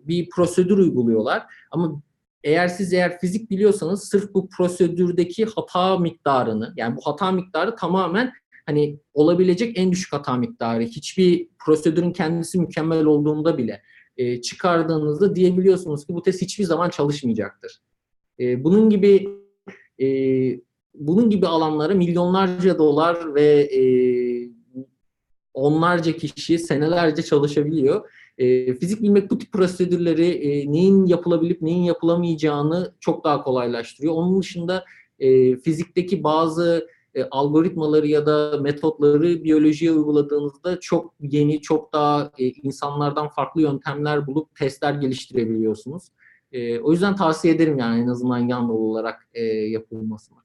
[0.07, 1.43] bir prosedür uyguluyorlar.
[1.71, 2.01] Ama
[2.43, 8.33] eğer siz eğer fizik biliyorsanız sırf bu prosedürdeki hata miktarını yani bu hata miktarı tamamen
[8.65, 10.83] hani olabilecek en düşük hata miktarı.
[10.83, 13.81] Hiçbir prosedürün kendisi mükemmel olduğunda bile
[14.17, 17.81] e, çıkardığınızda diyebiliyorsunuz ki bu test hiçbir zaman çalışmayacaktır.
[18.39, 19.29] E, bunun gibi
[20.01, 20.07] e,
[20.93, 23.83] bunun gibi alanlara milyonlarca dolar ve e,
[25.53, 28.09] onlarca kişi senelerce çalışabiliyor.
[28.37, 34.13] E, fizik bilmek bu tip prosedürleri e, neyin yapılabilip neyin yapılamayacağını çok daha kolaylaştırıyor.
[34.13, 34.85] Onun dışında
[35.19, 42.45] e, fizikteki bazı e, algoritmaları ya da metotları biyolojiye uyguladığınızda çok yeni, çok daha e,
[42.45, 46.03] insanlardan farklı yöntemler bulup testler geliştirebiliyorsunuz.
[46.51, 50.37] E, o yüzden tavsiye ederim yani en azından yan dolu olarak e, yapılmasını.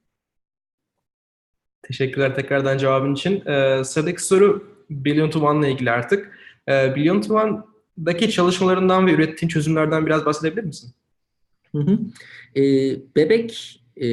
[1.87, 3.45] Teşekkürler tekrardan cevabın için.
[3.45, 6.39] Ee, sıradaki soru Billion to One'la ilgili artık.
[6.69, 7.37] Ee, Billion to
[7.97, 10.91] One'daki çalışmalarından ve ürettiğin çözümlerden biraz bahsedebilir misin?
[11.71, 11.99] Hı hı.
[12.55, 12.63] E,
[13.15, 14.09] bebek e,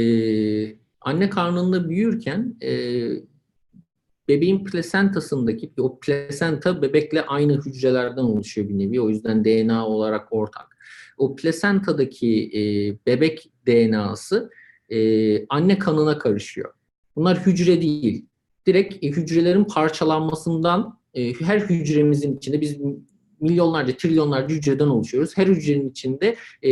[1.01, 2.71] anne karnında büyürken e,
[4.29, 9.01] bebeğin plasentasındaki o plasenta bebekle aynı hücrelerden oluşuyor bir nevi.
[9.01, 10.77] O yüzden DNA olarak ortak.
[11.19, 12.61] O plasentadaki e,
[13.07, 14.51] bebek DNA'sı
[14.89, 16.73] e, anne kanına karışıyor.
[17.17, 18.27] Bunlar hücre değil.
[18.67, 22.79] Direkt e, hücrelerin parçalanmasından e, her hücremizin içinde biz
[23.45, 25.37] milyonlarca, trilyonlarca hücreden oluşuyoruz.
[25.37, 26.71] Her hücrenin içinde e,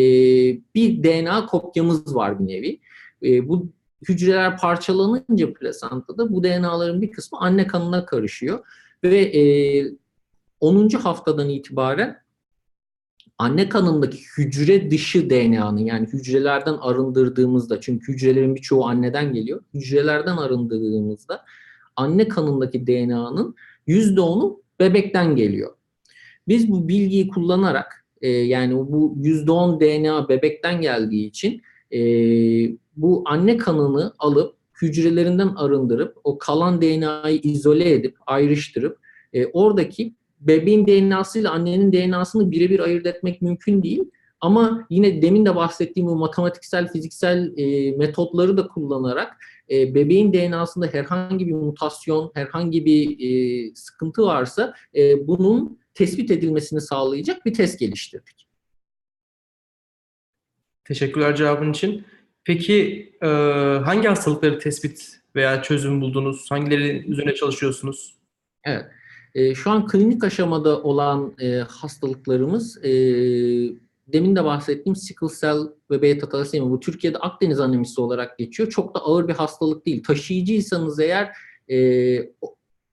[0.75, 2.81] bir DNA kopyamız var bir nevi.
[3.23, 3.69] E, bu
[4.09, 8.59] hücreler parçalanınca plasentada bu DNA'ların bir kısmı anne kanına karışıyor
[9.05, 9.85] ve e,
[10.61, 10.89] 10.
[10.89, 12.23] haftadan itibaren
[13.39, 19.63] anne kanındaki hücre dışı DNA'nın yani hücrelerden arındırdığımızda çünkü hücrelerin birçoğu anneden geliyor.
[19.75, 21.45] Hücrelerden arındırdığımızda
[21.97, 23.55] anne kanındaki DNA'nın
[23.89, 25.75] %10'u bebekten geliyor.
[26.49, 32.01] Biz bu bilgiyi kullanarak e, yani bu %10 DNA bebekten geldiği için e,
[32.97, 38.99] bu anne kanını alıp hücrelerinden arındırıp o kalan DNA'yı izole edip ayrıştırıp
[39.33, 44.05] e, oradaki bebeğin DNA'sı ile annenin DNA'sını birebir ayırt etmek mümkün değil.
[44.41, 49.37] Ama yine demin de bahsettiğim bu matematiksel, fiziksel e, metotları da kullanarak
[49.71, 56.81] e, bebeğin DNA'sında herhangi bir mutasyon, herhangi bir e, sıkıntı varsa e, bunun tespit edilmesini
[56.81, 58.49] sağlayacak bir test geliştirdik.
[60.85, 62.05] Teşekkürler cevabın için.
[62.45, 63.27] Peki e,
[63.85, 66.51] hangi hastalıkları tespit veya çözüm buldunuz?
[66.51, 68.17] Hangileri üzerine çalışıyorsunuz?
[68.65, 68.85] Evet.
[69.35, 72.93] E, şu an klinik aşamada olan e, hastalıklarımız e,
[74.07, 75.59] demin de bahsettiğim sickle cell
[75.91, 76.71] ve beta talasemi.
[76.71, 78.71] Bu Türkiye'de Akdeniz anemisi olarak geçiyor.
[78.71, 80.03] Çok da ağır bir hastalık değil.
[80.03, 81.33] Taşıyıcıysanız eğer
[81.71, 81.77] e,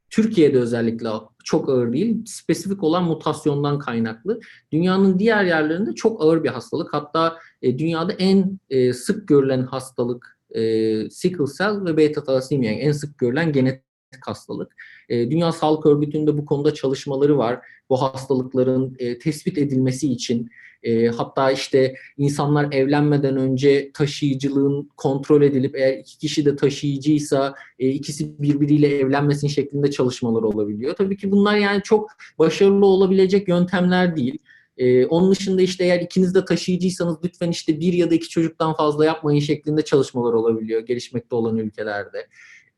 [0.10, 1.10] Türkiye'de özellikle
[1.43, 2.26] çok ağır değil.
[2.26, 4.39] Spesifik olan mutasyondan kaynaklı.
[4.72, 6.93] Dünyanın diğer yerlerinde çok ağır bir hastalık.
[6.93, 10.62] Hatta e, dünyada en e, sık görülen hastalık e,
[11.10, 13.84] sickle cell ve beta talasemi yani en sık görülen genetik
[14.26, 14.76] hastalık.
[15.10, 17.60] E, Dünya Sağlık Örgütü'nde bu konuda çalışmaları var.
[17.89, 20.50] Bu hastalıkların e, tespit edilmesi için
[20.84, 27.89] e, hatta işte insanlar evlenmeden önce taşıyıcılığın kontrol edilip eğer iki kişi de taşıyıcıysa e,
[27.89, 30.95] ikisi birbiriyle evlenmesin şeklinde çalışmalar olabiliyor.
[30.95, 34.38] Tabii ki bunlar yani çok başarılı olabilecek yöntemler değil.
[34.80, 38.74] Ee, onun dışında işte eğer ikiniz de taşıyıcıysanız lütfen işte bir ya da iki çocuktan
[38.74, 42.28] fazla yapmayın şeklinde çalışmalar olabiliyor gelişmekte olan ülkelerde.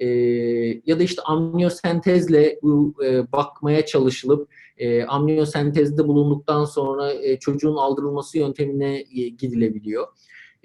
[0.01, 0.07] Ee,
[0.85, 8.37] ya da işte amniyosentezle bu e, bakmaya çalışılıp e, amniyosentezde bulunduktan sonra e, çocuğun aldırılması
[8.37, 10.07] yöntemine e, gidilebiliyor.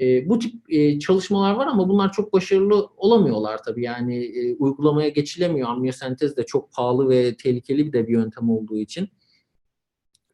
[0.01, 3.83] E, bu tip e, çalışmalar var ama bunlar çok başarılı olamıyorlar tabii.
[3.83, 5.69] Yani e, uygulamaya geçilemiyor.
[5.69, 9.09] Amniyosentez de çok pahalı ve tehlikeli de bir yöntem olduğu için.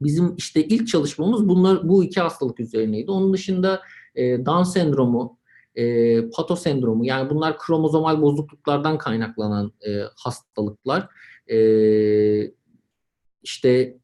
[0.00, 3.10] Bizim işte ilk çalışmamız bunlar bu iki hastalık üzerineydi.
[3.10, 3.80] Onun dışında
[4.14, 5.38] e, Down sendromu,
[5.74, 11.08] e, pato sendromu yani bunlar kromozomal bozukluklardan kaynaklanan e, hastalıklar.
[11.50, 11.56] E,
[13.42, 13.96] işte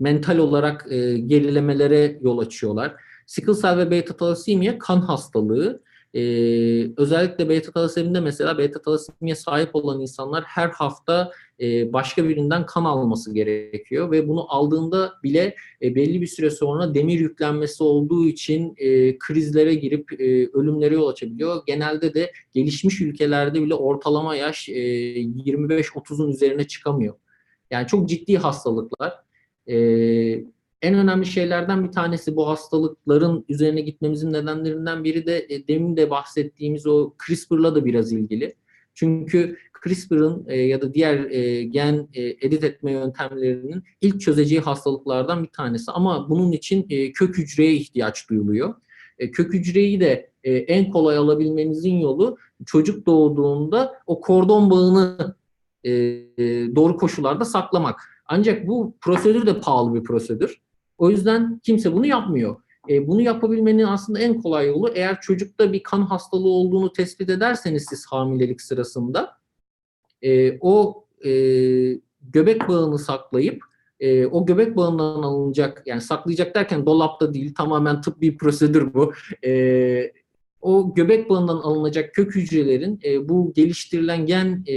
[0.00, 2.94] mental olarak e, gerilemelere yol açıyorlar.
[3.26, 5.82] Sickle cell ve beta talasemiye kan hastalığı.
[6.14, 12.66] Ee, özellikle beta talasemide mesela beta talasemiye sahip olan insanlar her hafta e, başka birinden
[12.66, 18.26] kan alması gerekiyor ve bunu aldığında bile e, belli bir süre sonra demir yüklenmesi olduğu
[18.26, 21.62] için e, krizlere girip e, ölümlere yol açabiliyor.
[21.66, 27.14] Genelde de gelişmiş ülkelerde bile ortalama yaş e, 25-30'un üzerine çıkamıyor.
[27.70, 29.12] Yani çok ciddi hastalıklar.
[29.68, 29.74] E,
[30.84, 36.10] en önemli şeylerden bir tanesi bu hastalıkların üzerine gitmemizin nedenlerinden biri de e, demin de
[36.10, 38.54] bahsettiğimiz o CRISPR'la da biraz ilgili.
[38.94, 45.42] Çünkü CRISPR'ın e, ya da diğer e, gen e, edit etme yöntemlerinin ilk çözeceği hastalıklardan
[45.42, 45.90] bir tanesi.
[45.90, 48.74] Ama bunun için e, kök hücreye ihtiyaç duyuluyor.
[49.18, 55.36] E, kök hücreyi de e, en kolay alabilmenizin yolu çocuk doğduğunda o kordon bağını
[55.84, 56.24] e, e,
[56.76, 58.00] doğru koşullarda saklamak.
[58.26, 60.63] Ancak bu prosedür de pahalı bir prosedür.
[60.98, 62.56] O yüzden kimse bunu yapmıyor.
[62.88, 67.86] E, bunu yapabilmenin aslında en kolay yolu eğer çocukta bir kan hastalığı olduğunu tespit ederseniz
[67.88, 69.32] siz hamilelik sırasında
[70.22, 71.30] e, o e,
[72.22, 73.62] göbek bağını saklayıp
[74.00, 79.12] e, o göbek bağından alınacak yani saklayacak derken dolapta değil tamamen tıbbi prosedür bu.
[79.44, 80.12] E,
[80.60, 84.76] o göbek bağından alınacak kök hücrelerin e, bu geliştirilen gen e,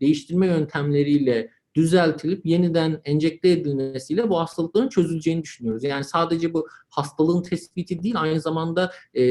[0.00, 5.84] değiştirme yöntemleriyle düzeltilip yeniden enjekte edilmesiyle bu hastalıkların çözüleceğini düşünüyoruz.
[5.84, 9.22] Yani sadece bu hastalığın tespiti değil aynı zamanda e,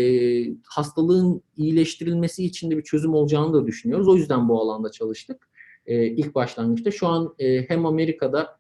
[0.67, 4.07] hastalığın iyileştirilmesi için de bir çözüm olacağını da düşünüyoruz.
[4.07, 5.47] O yüzden bu alanda çalıştık
[5.85, 6.91] e, ilk başlangıçta.
[6.91, 8.59] Şu an e, hem Amerika'da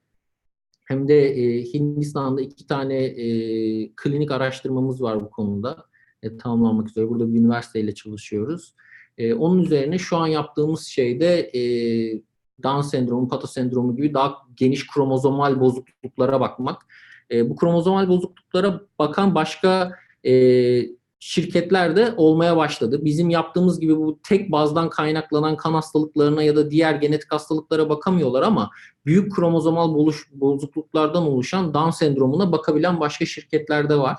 [0.85, 3.27] hem de e, Hindistan'da iki tane e,
[3.95, 5.85] klinik araştırmamız var bu konuda.
[6.23, 7.09] E, tamamlanmak üzere.
[7.09, 8.73] Burada bir üniversiteyle çalışıyoruz.
[9.17, 11.61] E, onun üzerine şu an yaptığımız şey de e,
[12.63, 16.85] Down sendromu, Pato sendromu gibi daha geniş kromozomal bozukluklara bakmak.
[17.31, 19.91] E, bu kromozomal bozukluklara bakan başka
[20.25, 20.33] e,
[21.19, 23.05] şirketler de olmaya başladı.
[23.05, 28.41] Bizim yaptığımız gibi bu tek bazdan kaynaklanan kan hastalıklarına ya da diğer genetik hastalıklara bakamıyorlar
[28.41, 28.69] ama
[29.05, 29.95] büyük kromozomal
[30.31, 34.17] bozukluklardan oluşan Down sendromuna bakabilen başka şirketler de var.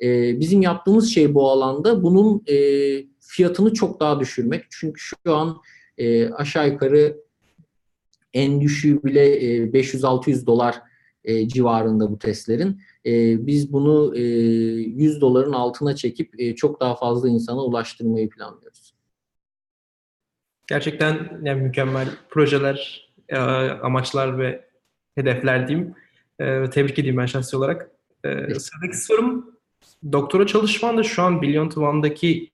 [0.00, 2.56] E, bizim yaptığımız şey bu alanda bunun e,
[3.20, 4.64] fiyatını çok daha düşürmek.
[4.70, 5.56] Çünkü şu an
[5.98, 7.16] e, aşağı yukarı
[8.34, 9.38] en düşüğü bile
[9.72, 10.82] 500-600 dolar
[11.46, 12.82] civarında bu testlerin.
[13.46, 18.94] Biz bunu 100 e, doların altına çekip çok daha fazla insana ulaştırmayı planlıyoruz.
[20.66, 23.10] Gerçekten yani mükemmel projeler,
[23.82, 24.68] amaçlar ve
[25.14, 25.94] hedefler diyeyim.
[26.70, 27.90] Tebrik edeyim ben şahsi olarak.
[28.58, 29.58] Sıradaki sorum,
[30.12, 32.50] doktora çalışman da şu an Beyond One'daki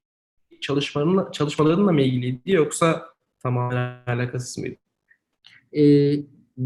[0.61, 3.07] çalışmalarınla, çalışmalarınla mı ilgiliydi yoksa
[3.43, 4.77] tamamen alakasız mıydı?
[5.77, 6.15] E,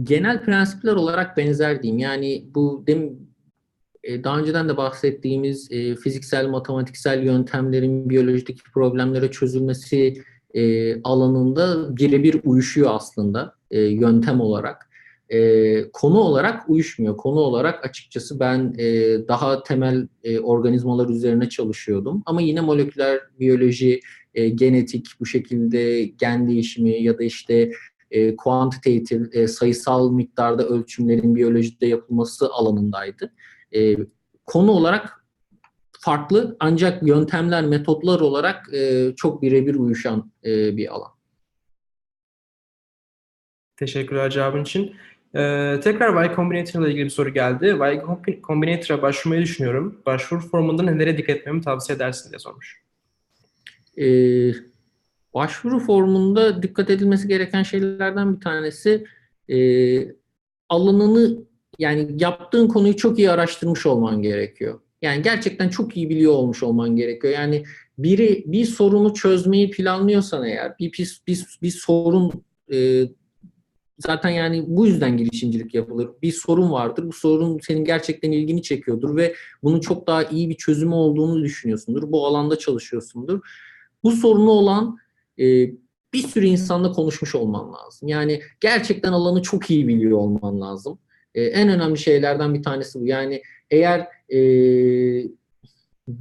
[0.03, 1.99] genel prensipler olarak benzer diyeyim.
[1.99, 3.29] Yani bu dem
[4.25, 10.23] daha önceden de bahsettiğimiz e, fiziksel, matematiksel yöntemlerin biyolojideki problemlere çözülmesi
[10.55, 14.91] e, alanında birebir uyuşuyor aslında e, yöntem olarak.
[15.29, 17.17] E, konu olarak uyuşmuyor.
[17.17, 18.85] Konu olarak açıkçası ben e,
[19.29, 22.23] daha temel e, organizmalar üzerine çalışıyordum.
[22.27, 24.01] Ama yine moleküler biyoloji,
[24.35, 27.71] e, genetik bu şekilde gen değişimi ya da işte
[28.11, 33.33] e, quantitative, e, sayısal miktarda ölçümlerin biyolojide yapılması alanındaydı.
[33.75, 33.97] E,
[34.47, 35.25] konu olarak
[36.01, 41.11] farklı ancak yöntemler, metotlar olarak e, çok birebir uyuşan e, bir alan.
[43.77, 44.95] Teşekkürler cevabın için.
[45.35, 47.67] Ee, tekrar Y Combinator ile ilgili bir soru geldi.
[47.67, 48.03] Y
[48.43, 50.03] Combinator'a başvurmayı düşünüyorum.
[50.07, 52.83] Başvuru formunda nelere dikkat etmemi tavsiye edersin diye sormuş.
[53.97, 54.53] Ee,
[55.35, 59.05] başvuru formunda dikkat edilmesi gereken şeylerden bir tanesi
[59.49, 59.59] e,
[60.69, 61.39] alanını
[61.79, 64.81] yani yaptığın konuyu çok iyi araştırmış olman gerekiyor.
[65.03, 67.33] Yani gerçekten çok iyi biliyor olmuş olman gerekiyor.
[67.33, 67.65] Yani
[67.99, 72.33] biri bir sorunu çözmeyi planlıyorsan eğer bir bir, bir, bir sorun
[72.73, 73.09] e,
[73.99, 76.09] zaten yani bu yüzden girişimcilik yapılır.
[76.23, 77.05] Bir sorun vardır.
[77.07, 82.13] Bu sorun senin gerçekten ilgini çekiyordur ve bunun çok daha iyi bir çözümü olduğunu düşünüyorsundur.
[82.13, 83.41] Bu alanda çalışıyorsundur.
[84.03, 84.99] Bu sorunu olan
[85.39, 85.71] e,
[86.13, 88.09] bir sürü insanla konuşmuş olman lazım.
[88.09, 90.99] Yani gerçekten alanı çok iyi biliyor olman lazım.
[91.35, 93.07] E, en önemli şeylerden bir tanesi bu.
[93.07, 94.39] Yani eğer e,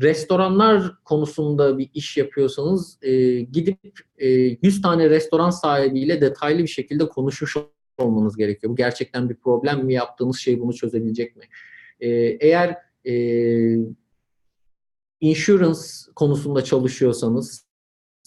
[0.02, 3.80] restoranlar konusunda bir iş yapıyorsanız e, gidip
[4.18, 7.58] e, 100 tane restoran sahibiyle detaylı bir şekilde konuşmuş
[7.98, 8.72] olmanız gerekiyor.
[8.72, 9.94] Bu gerçekten bir problem mi?
[9.94, 11.44] Yaptığınız şey bunu çözebilecek mi?
[12.00, 12.78] E, eğer
[13.08, 13.14] e,
[15.22, 15.82] insurance
[16.16, 17.67] konusunda çalışıyorsanız,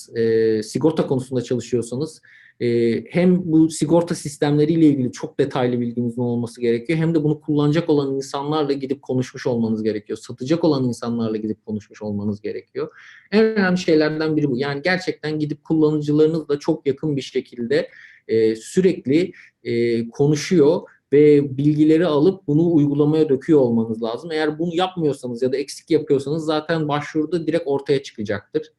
[0.09, 2.21] e, sigorta konusunda çalışıyorsanız
[2.61, 7.89] e, hem bu sigorta sistemleriyle ilgili çok detaylı bilginizin olması gerekiyor hem de bunu kullanacak
[7.91, 10.19] olan insanlarla gidip konuşmuş olmanız gerekiyor.
[10.19, 12.89] Satacak olan insanlarla gidip konuşmuş olmanız gerekiyor.
[13.33, 14.59] En önemli şeylerden biri bu.
[14.59, 17.89] Yani gerçekten gidip kullanıcılarınızla çok yakın bir şekilde
[18.29, 19.33] e, sürekli
[19.65, 20.81] e, konuşuyor
[21.13, 24.33] ve bilgileri alıp bunu uygulamaya döküyor olmanız lazım.
[24.33, 28.73] Eğer bunu yapmıyorsanız ya da eksik yapıyorsanız zaten başvuruda direkt ortaya çıkacaktır.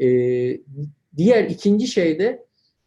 [0.00, 0.06] E,
[1.16, 2.44] diğer ikinci şey de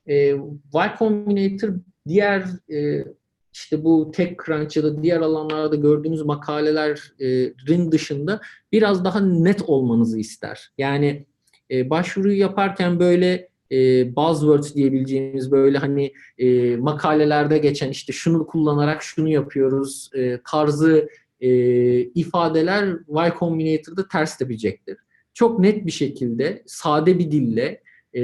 [0.08, 1.70] e, Y Combinator
[2.08, 3.06] diğer e,
[3.54, 8.42] işte bu TechCrunch ya da diğer alanlarda gördüğünüz makalelerin dışında
[8.72, 10.72] biraz daha net olmanızı ister.
[10.78, 11.26] Yani
[11.72, 13.76] e, başvuruyu yaparken böyle e,
[14.16, 21.50] buzzwords diyebileceğimiz böyle hani e, makalelerde geçen işte şunu kullanarak şunu yapıyoruz e, tarzı e,
[22.02, 22.86] ifadeler
[23.26, 24.98] Y Combinator'da ters tepecektir.
[25.36, 27.82] Çok net bir şekilde, sade bir dille
[28.16, 28.22] e,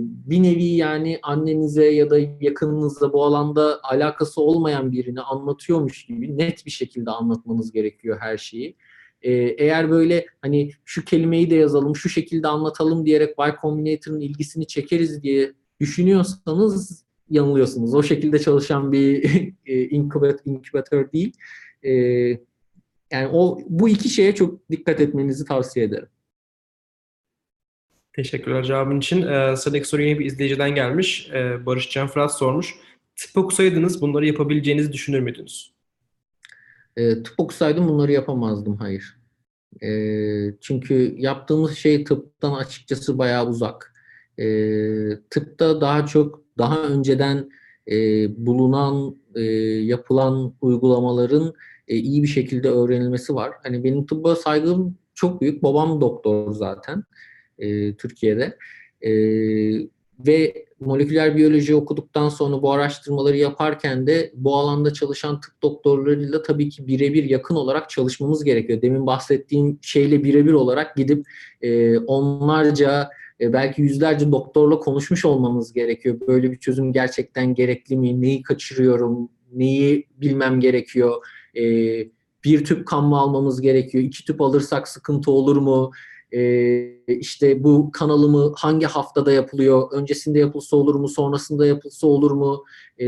[0.00, 6.66] bir nevi yani annenize ya da yakınınızla bu alanda alakası olmayan birini anlatıyormuş gibi net
[6.66, 8.76] bir şekilde anlatmanız gerekiyor her şeyi.
[9.22, 14.66] Ee, eğer böyle hani şu kelimeyi de yazalım, şu şekilde anlatalım diyerek Y Combinator'ın ilgisini
[14.66, 17.94] çekeriz diye düşünüyorsanız yanılıyorsunuz.
[17.94, 19.24] O şekilde çalışan bir
[19.66, 19.88] e,
[20.44, 21.32] incubator değil.
[21.82, 21.90] Ee,
[23.12, 26.08] yani o bu iki şeye çok dikkat etmenizi tavsiye ederim.
[28.18, 29.22] Teşekkürler cevabın için.
[29.22, 31.30] Ee, sıradaki soru yine bir izleyiciden gelmiş.
[31.34, 32.74] Ee, Barış Can Fırat sormuş.
[33.16, 35.72] Tıp okusaydınız bunları yapabileceğinizi düşünür müydünüz?
[36.96, 39.18] E, tıp okusaydım bunları yapamazdım, hayır.
[39.82, 39.90] E,
[40.60, 43.94] çünkü yaptığımız şey tıptan açıkçası bayağı uzak.
[44.38, 44.46] E,
[45.30, 47.50] tıpta daha çok daha önceden
[47.90, 47.96] e,
[48.46, 49.42] bulunan, e,
[49.82, 51.54] yapılan uygulamaların
[51.88, 53.52] e, iyi bir şekilde öğrenilmesi var.
[53.62, 55.62] Hani benim tıbba saygım çok büyük.
[55.62, 57.04] Babam doktor zaten
[57.58, 58.56] e, Türkiye'de.
[59.02, 59.10] E,
[60.26, 66.68] ve moleküler biyoloji okuduktan sonra bu araştırmaları yaparken de bu alanda çalışan tıp doktorlarıyla tabii
[66.68, 68.82] ki birebir yakın olarak çalışmamız gerekiyor.
[68.82, 71.26] Demin bahsettiğim şeyle birebir olarak gidip
[71.62, 76.20] e, onlarca e, belki yüzlerce doktorla konuşmuş olmamız gerekiyor.
[76.28, 78.20] Böyle bir çözüm gerçekten gerekli mi?
[78.20, 79.28] Neyi kaçırıyorum?
[79.52, 81.26] Neyi bilmem gerekiyor?
[81.56, 81.62] E,
[82.44, 84.04] bir tüp kan mı almamız gerekiyor?
[84.04, 85.90] İki tüp alırsak sıkıntı olur mu?
[86.32, 92.64] E, işte bu kanalımı hangi haftada yapılıyor, öncesinde yapılsa olur mu, sonrasında yapılsa olur mu,
[93.00, 93.06] e,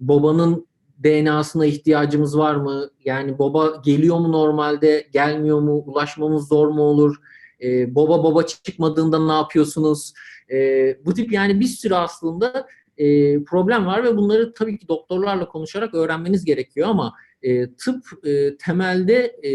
[0.00, 0.66] babanın
[1.04, 7.16] DNA'sına ihtiyacımız var mı, yani baba geliyor mu normalde, gelmiyor mu, ulaşmamız zor mu olur,
[7.62, 10.12] e, baba baba çıkmadığında ne yapıyorsunuz,
[10.52, 10.56] e,
[11.04, 12.66] bu tip yani bir sürü aslında
[12.98, 18.56] e, problem var ve bunları tabii ki doktorlarla konuşarak öğrenmeniz gerekiyor ama e, tıp e,
[18.56, 19.50] temelde e,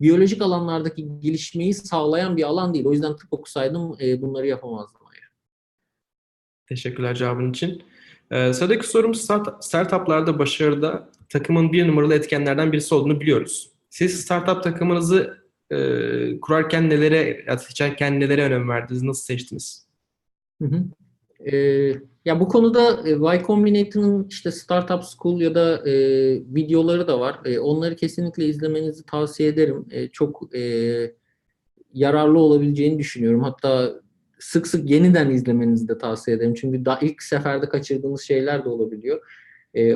[0.00, 2.86] biyolojik alanlardaki gelişmeyi sağlayan bir alan değil.
[2.86, 5.00] O yüzden tıp okusaydım e, bunları yapamazdım.
[5.04, 5.28] Hayır.
[6.66, 7.82] Teşekkürler cevabın için.
[8.30, 13.70] Ee, sıradaki sorum start, startuplarda başarıda takımın bir numaralı etkenlerden birisi olduğunu biliyoruz.
[13.90, 19.86] Siz startup takımınızı e, kurarken nelere, seçerken nelere önem verdiniz, nasıl seçtiniz?
[20.62, 20.84] Hı hı.
[21.52, 21.92] Ee,
[22.24, 25.94] ya bu konuda e, Y Combinator'ın işte Startup School ya da e,
[26.54, 27.40] videoları da var.
[27.44, 29.86] E, onları kesinlikle izlemenizi tavsiye ederim.
[29.90, 30.60] E, çok e,
[31.94, 33.42] yararlı olabileceğini düşünüyorum.
[33.42, 34.00] Hatta
[34.38, 36.54] sık sık yeniden izlemenizi de tavsiye ederim.
[36.54, 39.20] Çünkü daha ilk seferde kaçırdığınız şeyler de olabiliyor.
[39.76, 39.94] E,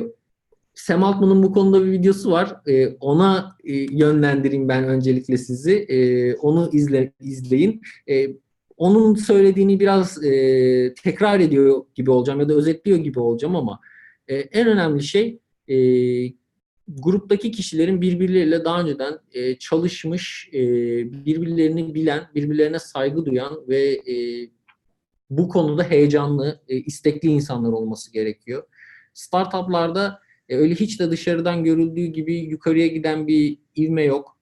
[0.73, 2.55] Sam Altman'ın bu konuda bir videosu var.
[2.67, 5.73] E, ona e, yönlendireyim ben öncelikle sizi.
[5.73, 7.81] E, onu izle, izleyin.
[8.09, 8.27] E,
[8.79, 13.79] onun söylediğini biraz e, tekrar ediyor gibi olacağım ya da özetliyor gibi olacağım ama
[14.27, 15.75] e, en önemli şey e,
[16.87, 20.59] gruptaki kişilerin birbirleriyle daha önceden e, çalışmış, e,
[21.25, 24.15] birbirlerini bilen, birbirlerine saygı duyan ve e,
[25.29, 28.63] bu konuda heyecanlı, e, istekli insanlar olması gerekiyor.
[29.13, 30.19] Startuplarda
[30.49, 34.37] e, öyle hiç de dışarıdan görüldüğü gibi yukarıya giden bir ivme yok.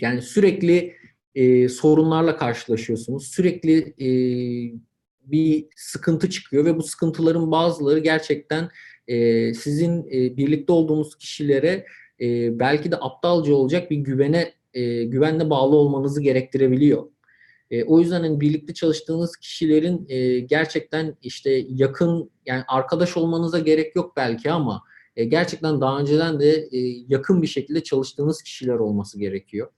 [0.00, 0.99] Yani sürekli
[1.34, 3.26] e, sorunlarla karşılaşıyorsunuz.
[3.26, 4.08] Sürekli e,
[5.22, 8.68] bir sıkıntı çıkıyor ve bu sıkıntıların bazıları gerçekten
[9.08, 11.86] e, sizin e, birlikte olduğunuz kişilere
[12.20, 17.04] e, belki de aptalca olacak bir güvene e, güvenle bağlı olmanızı gerektirebiliyor.
[17.70, 23.96] E, o yüzden hani birlikte çalıştığınız kişilerin e, gerçekten işte yakın yani arkadaş olmanıza gerek
[23.96, 24.82] yok belki ama
[25.16, 26.78] e, gerçekten daha önceden de e,
[27.08, 29.68] yakın bir şekilde çalıştığınız kişiler olması gerekiyor.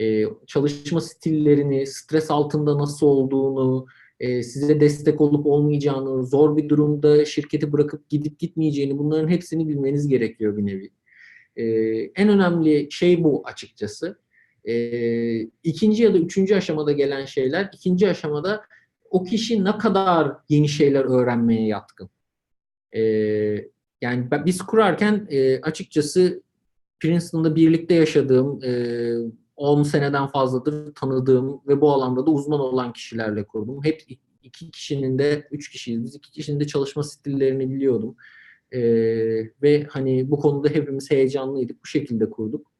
[0.00, 3.86] E, çalışma stillerini, stres altında nasıl olduğunu,
[4.20, 10.08] e, size destek olup olmayacağını, zor bir durumda şirketi bırakıp gidip gitmeyeceğini bunların hepsini bilmeniz
[10.08, 10.90] gerekiyor bir nevi.
[11.56, 11.64] E,
[12.14, 14.18] en önemli şey bu açıkçası.
[14.64, 14.74] E,
[15.40, 18.64] ikinci ya da üçüncü aşamada gelen şeyler, ikinci aşamada
[19.10, 22.10] o kişi ne kadar yeni şeyler öğrenmeye yatkın.
[22.96, 23.00] E,
[24.02, 26.42] yani biz kurarken e, açıkçası
[27.00, 28.72] Princeton'da birlikte yaşadığım, e,
[29.56, 33.84] 10 seneden fazladır tanıdığım ve bu alanda da uzman olan kişilerle kurdum.
[33.84, 34.02] Hep
[34.42, 38.16] iki kişinin de, üç kişiyiz biz, iki kişinin de çalışma stillerini biliyordum.
[38.72, 38.80] Ee,
[39.62, 41.82] ve hani bu konuda hepimiz heyecanlıydık.
[41.82, 42.72] Bu şekilde kurduk.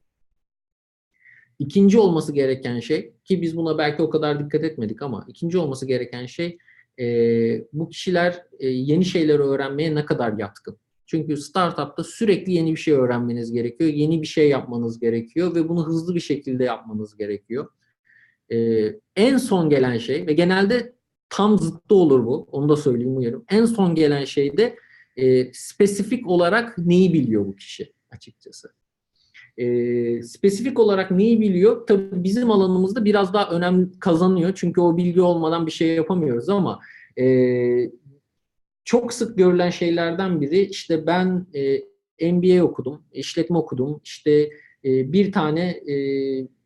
[1.58, 5.86] İkinci olması gereken şey ki biz buna belki o kadar dikkat etmedik ama ikinci olması
[5.86, 6.58] gereken şey
[7.00, 7.06] e,
[7.72, 10.78] bu kişiler e, yeni şeyleri öğrenmeye ne kadar yatkın.
[11.06, 13.90] Çünkü startupta sürekli yeni bir şey öğrenmeniz gerekiyor.
[13.90, 17.66] Yeni bir şey yapmanız gerekiyor ve bunu hızlı bir şekilde yapmanız gerekiyor.
[18.52, 18.86] Ee,
[19.16, 20.94] en son gelen şey ve genelde
[21.28, 22.48] tam zıttı olur bu.
[22.52, 23.44] Onu da söyleyeyim uyarım.
[23.50, 24.76] En son gelen şey de
[25.16, 28.68] e, spesifik olarak neyi biliyor bu kişi açıkçası.
[29.56, 31.86] E, spesifik olarak neyi biliyor?
[31.86, 34.52] Tabii bizim alanımızda biraz daha önem kazanıyor.
[34.54, 36.80] Çünkü o bilgi olmadan bir şey yapamıyoruz ama
[37.18, 37.24] e,
[38.84, 44.00] çok sık görülen şeylerden biri işte ben e, MBA okudum, işletme okudum.
[44.04, 44.50] İşte
[44.84, 45.94] e, bir tane e,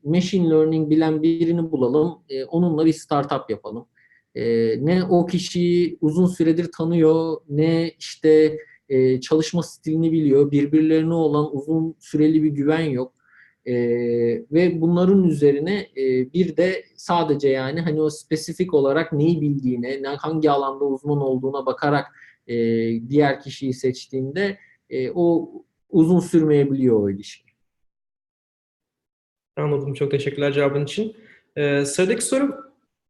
[0.04, 3.86] machine learning bilen birini bulalım, e, onunla bir startup yapalım.
[4.34, 4.44] E,
[4.86, 8.58] ne o kişiyi uzun süredir tanıyor, ne işte
[8.88, 13.17] e, çalışma stilini biliyor, birbirlerine olan uzun süreli bir güven yok.
[13.68, 13.74] E,
[14.52, 20.50] ve bunların üzerine e, bir de sadece yani hani o spesifik olarak neyi bildiğine, hangi
[20.50, 22.06] alanda uzman olduğuna bakarak
[22.46, 22.54] e,
[23.08, 24.58] diğer kişiyi seçtiğinde
[24.90, 25.52] e, o
[25.90, 27.48] uzun sürmeyebiliyor o ilişki.
[29.56, 29.94] Anladım.
[29.94, 31.16] Çok teşekkürler cevabın için.
[31.56, 32.54] Ee, sıradaki sorum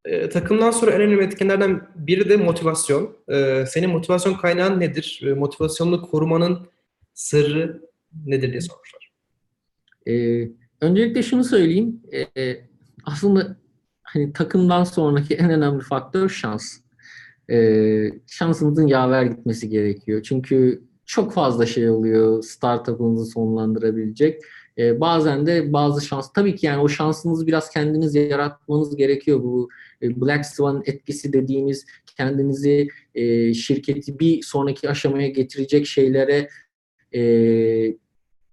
[0.04, 3.16] e, takımdan sonra en önemli etkenlerden biri de motivasyon.
[3.28, 5.20] E, senin motivasyon kaynağın nedir?
[5.26, 6.68] E, motivasyonunu korumanın
[7.14, 7.82] sırrı
[8.26, 9.07] nedir diye sormuşlar.
[10.09, 10.44] E,
[10.80, 12.02] öncelikle şunu söyleyeyim.
[12.36, 12.56] E,
[13.04, 13.56] aslında
[14.02, 16.76] hani takımdan sonraki en önemli faktör şans.
[17.50, 20.22] E, şansınızın yaver gitmesi gerekiyor.
[20.22, 24.42] Çünkü çok fazla şey oluyor startup'ınızı sonlandırabilecek.
[24.78, 29.42] E, bazen de bazı şans, tabii ki yani o şansınızı biraz kendiniz yaratmanız gerekiyor.
[29.42, 29.68] Bu
[30.02, 31.86] e, Black Swan etkisi dediğimiz
[32.16, 36.48] kendinizi e, şirketi bir sonraki aşamaya getirecek şeylere
[37.14, 37.20] e,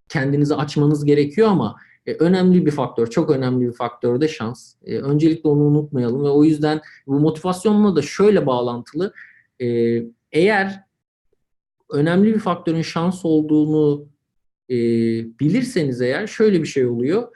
[0.09, 1.75] kendinizi açmanız gerekiyor ama
[2.05, 4.75] e, önemli bir faktör, çok önemli bir faktör de şans.
[4.85, 9.13] E, öncelikle onu unutmayalım ve o yüzden bu motivasyonla da şöyle bağlantılı.
[9.61, 9.67] E,
[10.31, 10.83] eğer
[11.91, 14.07] önemli bir faktörün şans olduğunu
[14.69, 14.75] e,
[15.39, 17.27] bilirseniz eğer şöyle bir şey oluyor.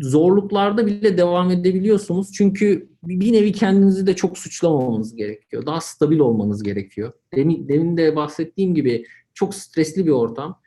[0.00, 2.32] Zorluklarda bile devam edebiliyorsunuz.
[2.32, 5.66] Çünkü bir nevi kendinizi de çok suçlamamanız gerekiyor.
[5.66, 7.12] Daha stabil olmanız gerekiyor.
[7.34, 9.04] Demin, demin de bahsettiğim gibi
[9.34, 10.60] çok stresli bir ortam.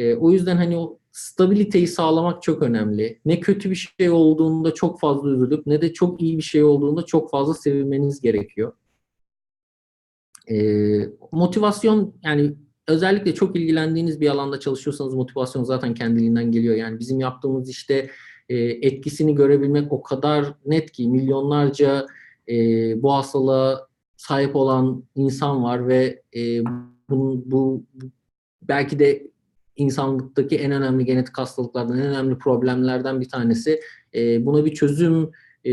[0.00, 3.20] E, o yüzden hani o stabiliteyi sağlamak çok önemli.
[3.24, 7.02] Ne kötü bir şey olduğunda çok fazla üzülüp ne de çok iyi bir şey olduğunda
[7.02, 8.72] çok fazla sevinmeniz gerekiyor.
[10.50, 12.54] Ee, motivasyon yani
[12.88, 16.76] özellikle çok ilgilendiğiniz bir alanda çalışıyorsanız motivasyon zaten kendiliğinden geliyor.
[16.76, 18.10] Yani bizim yaptığımız işte
[18.48, 22.06] e, etkisini görebilmek o kadar net ki milyonlarca
[22.48, 22.54] e,
[23.02, 26.64] bu hastalığa sahip olan insan var ve e,
[27.10, 27.84] bu, bu
[28.62, 29.30] belki de
[29.76, 33.80] insanlıktaki en önemli genetik hastalıklardan, en önemli problemlerden bir tanesi.
[34.14, 35.30] E, buna bir çözüm
[35.64, 35.72] e,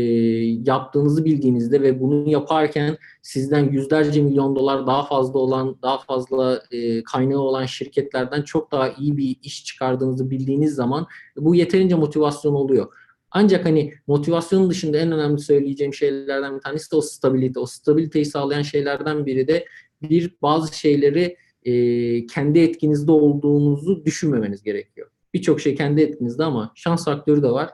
[0.66, 7.02] yaptığınızı bildiğinizde ve bunu yaparken sizden yüzlerce milyon dolar daha fazla olan, daha fazla e,
[7.02, 12.92] kaynağı olan şirketlerden çok daha iyi bir iş çıkardığınızı bildiğiniz zaman bu yeterince motivasyon oluyor.
[13.30, 17.60] Ancak hani motivasyonun dışında en önemli söyleyeceğim şeylerden bir tanesi de o stabilite.
[17.60, 19.64] O stabiliteyi sağlayan şeylerden biri de
[20.02, 21.36] bir bazı şeyleri
[21.68, 25.10] e, kendi etkinizde olduğunuzu düşünmemeniz gerekiyor.
[25.34, 27.70] Birçok şey kendi etkinizde ama şans faktörü de var.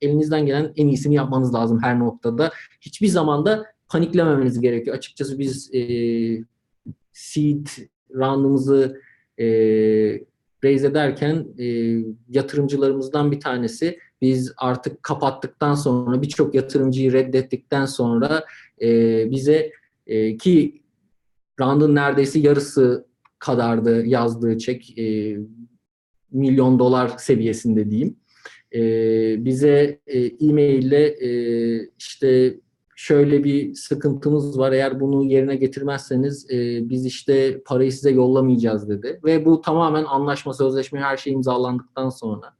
[0.00, 2.52] Elinizden gelen en iyisini yapmanız lazım her noktada.
[2.80, 4.96] Hiçbir zaman da paniklememeniz gerekiyor.
[4.96, 5.80] Açıkçası biz e,
[7.12, 7.66] seed
[8.14, 9.00] round'ımızı
[9.38, 9.46] e,
[10.64, 11.64] raise ederken e,
[12.28, 18.44] yatırımcılarımızdan bir tanesi biz artık kapattıktan sonra birçok yatırımcıyı reddettikten sonra
[18.82, 18.88] e,
[19.30, 19.72] bize
[20.06, 20.82] e, ki
[21.60, 23.07] round'ın neredeyse yarısı
[23.38, 25.36] kadardı yazdığı çek e,
[26.30, 28.16] milyon dolar seviyesinde diyeyim.
[28.74, 28.80] E,
[29.44, 32.60] bize e, e-mail ile e, işte
[32.96, 39.20] şöyle bir sıkıntımız var eğer bunu yerine getirmezseniz e, biz işte parayı size yollamayacağız dedi.
[39.24, 42.56] Ve bu tamamen anlaşma, sözleşme her şey imzalandıktan sonra.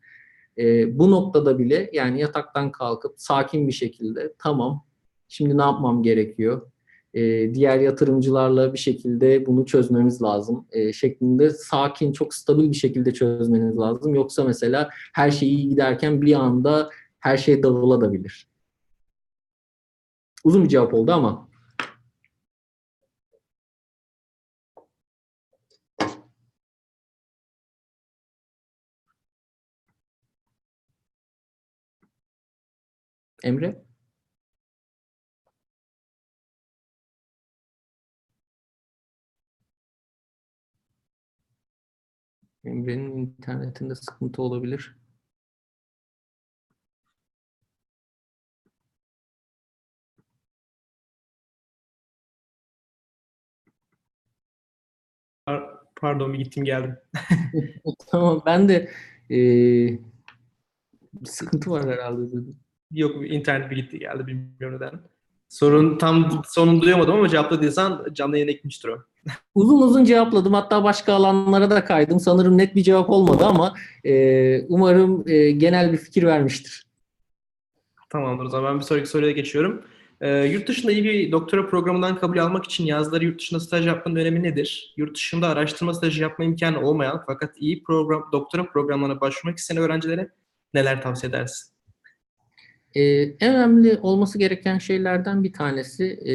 [0.59, 4.85] E, bu noktada bile yani yataktan kalkıp sakin bir şekilde tamam
[5.29, 6.70] şimdi ne yapmam gerekiyor?
[7.18, 13.14] E, diğer yatırımcılarla bir şekilde bunu çözmemiz lazım e, şeklinde sakin, çok stabil bir şekilde
[13.14, 14.14] çözmeniz lazım.
[14.14, 16.90] Yoksa mesela her şey iyi giderken bir anda
[17.20, 18.48] her şey dağılabilir.
[20.44, 21.48] Uzun bir cevap oldu ama.
[33.42, 33.88] Emre?
[42.64, 44.96] Emre'nin internetinde sıkıntı olabilir.
[55.96, 56.96] Pardon bir gittim geldim.
[58.11, 58.90] tamam ben de
[59.30, 59.38] e,
[61.12, 62.61] bir sıkıntı var herhalde dedim.
[62.90, 65.00] Yok internet bir gitti geldi bilmiyorum neden.
[65.49, 68.99] Sorun tam sonunu duyamadım ama cevapladıysan canlı yayına gitmiştir o.
[69.55, 70.55] Uzun uzun cevapladım.
[70.55, 72.20] Hatta başka alanlara da kaydım.
[72.20, 73.74] Sanırım net bir cevap olmadı ama
[74.05, 76.86] e, umarım e, genel bir fikir vermiştir.
[78.11, 79.82] Tamamdır o zaman ben bir sonraki soruya geçiyorum.
[80.20, 84.16] E, yurt dışında iyi bir doktora programından kabul almak için yazları yurt dışında staj yapmanın
[84.16, 84.94] önemi nedir?
[84.96, 90.30] Yurt dışında araştırma stajı yapma imkanı olmayan fakat iyi program doktora programlarına başvurmak isteyen öğrencilere
[90.74, 91.78] neler tavsiye edersin?
[92.95, 93.03] Ee,
[93.41, 96.34] en önemli olması gereken şeylerden bir tanesi e,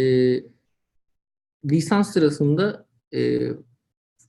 [1.72, 2.86] lisans sırasında
[3.16, 3.39] e,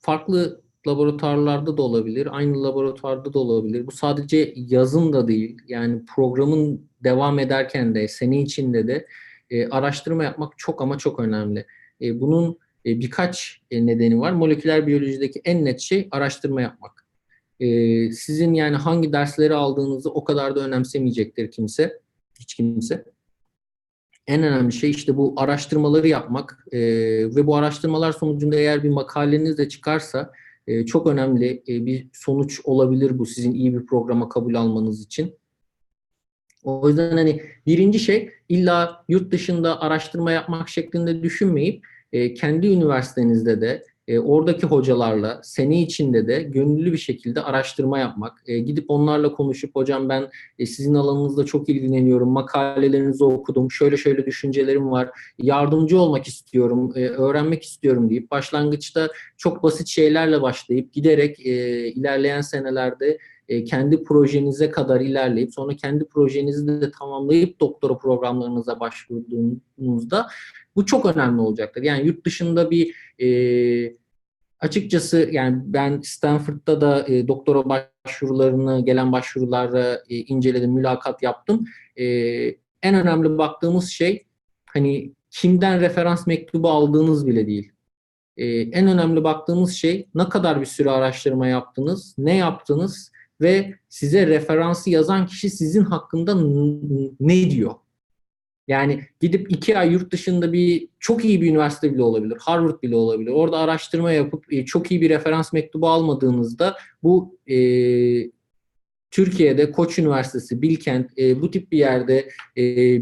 [0.00, 3.86] farklı laboratuvarlarda da olabilir, aynı laboratuvarda da olabilir.
[3.86, 9.06] Bu sadece yazın da değil, yani programın devam ederken de, sene içinde de
[9.50, 11.66] e, araştırma yapmak çok ama çok önemli.
[12.00, 14.32] E, bunun e, birkaç e, nedeni var.
[14.32, 17.04] Moleküler biyolojideki en net şey araştırma yapmak.
[17.60, 17.66] E,
[18.12, 22.00] sizin yani hangi dersleri aldığınızı o kadar da önemsemeyecektir kimse,
[22.44, 23.04] hiç kimse.
[24.26, 26.80] En önemli şey işte bu araştırmaları yapmak e,
[27.36, 30.32] ve bu araştırmalar sonucunda eğer bir makaleniz de çıkarsa
[30.66, 35.34] e, çok önemli e, bir sonuç olabilir bu sizin iyi bir programa kabul almanız için.
[36.64, 43.60] O yüzden hani birinci şey illa yurt dışında araştırma yapmak şeklinde düşünmeyip e, kendi üniversitenizde
[43.60, 49.32] de e, oradaki hocalarla sene içinde de gönüllü bir şekilde araştırma yapmak, e, gidip onlarla
[49.32, 55.98] konuşup hocam ben e, sizin alanınızda çok ilgileniyorum, makalelerinizi okudum, şöyle şöyle düşüncelerim var, yardımcı
[55.98, 63.18] olmak istiyorum, e, öğrenmek istiyorum deyip başlangıçta çok basit şeylerle başlayıp giderek e, ilerleyen senelerde
[63.48, 70.26] e, kendi projenize kadar ilerleyip sonra kendi projenizi de tamamlayıp doktora programlarınıza başvurduğunuzda
[70.76, 71.82] bu çok önemli olacaktır.
[71.82, 73.96] Yani yurt dışında bir e,
[74.60, 81.64] açıkçası yani ben Stanford'da da e, doktora başvurularını gelen başvurulara e, inceledim, mülakat yaptım.
[81.96, 82.04] E,
[82.82, 84.26] en önemli baktığımız şey
[84.66, 87.72] hani kimden referans mektubu aldığınız bile değil.
[88.36, 94.26] E, en önemli baktığımız şey ne kadar bir süre araştırma yaptınız, ne yaptınız ve size
[94.26, 96.34] referansı yazan kişi sizin hakkında
[97.20, 97.74] ne diyor?
[98.68, 102.36] Yani gidip iki ay yurt dışında bir çok iyi bir üniversite bile olabilir.
[102.40, 103.30] Harvard bile olabilir.
[103.30, 107.56] Orada araştırma yapıp e, çok iyi bir referans mektubu almadığınızda bu e,
[109.10, 112.98] Türkiye'de Koç Üniversitesi, Bilkent e, bu tip bir yerde e,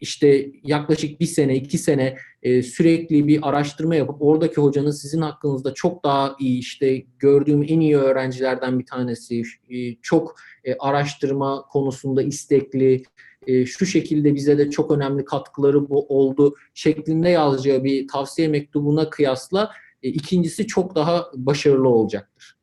[0.00, 5.74] işte yaklaşık bir sene, iki sene e, sürekli bir araştırma yapıp oradaki hocanın sizin hakkınızda
[5.74, 10.34] çok daha iyi işte gördüğüm en iyi öğrencilerden bir tanesi, e, çok
[10.64, 13.02] e, araştırma konusunda istekli,
[13.46, 19.10] e, şu şekilde bize de çok önemli katkıları bu oldu şeklinde yazacağı bir tavsiye mektubuna
[19.10, 19.72] kıyasla
[20.02, 22.56] e, ikincisi çok daha başarılı olacaktır.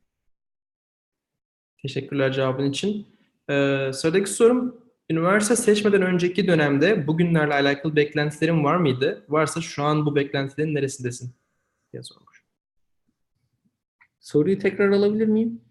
[1.81, 3.07] Teşekkürler cevabın için.
[3.49, 4.75] Ee, sıradaki sorum,
[5.09, 9.25] üniversite seçmeden önceki dönemde bugünlerle alakalı beklentilerin var mıydı?
[9.29, 11.31] Varsa şu an bu beklentilerin neresindesin?
[11.93, 12.43] diye sormuş.
[14.19, 15.61] Soruyu tekrar alabilir miyim?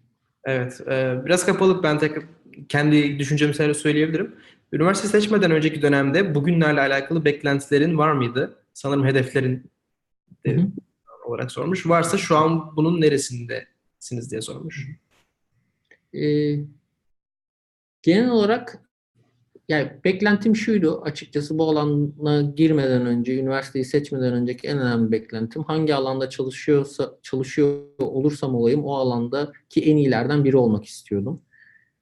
[0.43, 2.23] Evet, e, biraz kapalı ben tekrar
[2.69, 4.35] kendi düşüncemi söyleyebilirim.
[4.73, 8.63] Üniversite seçmeden önceki dönemde bugünlerle alakalı beklentilerin var mıydı?
[8.73, 9.71] Sanırım hedeflerin
[10.45, 10.67] de hı hı.
[11.25, 11.87] olarak sormuş.
[11.87, 14.87] Varsa şu an bunun neresindesiniz diye sormuş.
[16.13, 16.55] Ee,
[18.01, 18.87] genel olarak
[19.69, 25.95] yani beklentim şuydu açıkçası bu alana girmeden önce, üniversiteyi seçmeden önceki en önemli beklentim hangi
[25.95, 31.41] alanda çalışıyorsa çalışıyor olursam olayım o alandaki en iyilerden biri olmak istiyordum.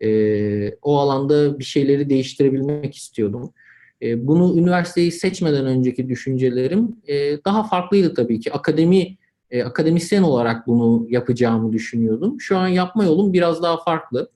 [0.06, 3.54] E, o alanda bir şeyleri değiştirebilmek istiyordum.
[4.02, 8.54] E, bunu üniversiteyi seçmeden önceki düşüncelerim e, daha farklıydı tabii ki.
[8.54, 9.18] Akademi
[9.52, 12.42] e, akademisyen olarak bunu yapacağımı düşünüyordum.
[12.42, 14.30] Şu an yapma yolum biraz daha farklı.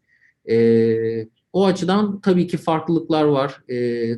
[0.50, 3.64] E, o açıdan tabii ki farklılıklar var.
[3.70, 4.10] E,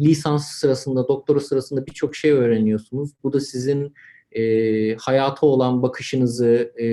[0.00, 3.10] lisans sırasında, doktora sırasında birçok şey öğreniyorsunuz.
[3.22, 3.94] Bu da sizin
[4.34, 6.86] e, hayata olan bakışınızı, e,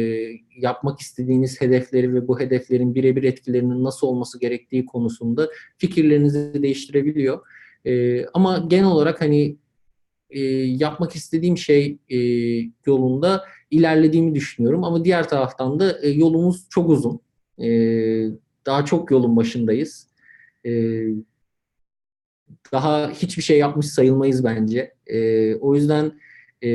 [0.58, 7.40] yapmak istediğiniz hedefleri ve bu hedeflerin birebir etkilerinin nasıl olması gerektiği konusunda fikirlerinizi değiştirebiliyor.
[7.86, 9.58] E, ama genel olarak hani
[10.30, 12.18] e, yapmak istediğim şey e,
[12.86, 14.84] yolunda ilerlediğimi düşünüyorum.
[14.84, 17.20] Ama diğer taraftan da e, yolumuz çok uzun.
[17.64, 17.70] E,
[18.66, 20.08] daha çok yolun başındayız.
[20.66, 21.02] E,
[22.72, 24.94] daha hiçbir şey yapmış sayılmayız bence.
[25.08, 26.12] E, o yüzden
[26.62, 26.70] e,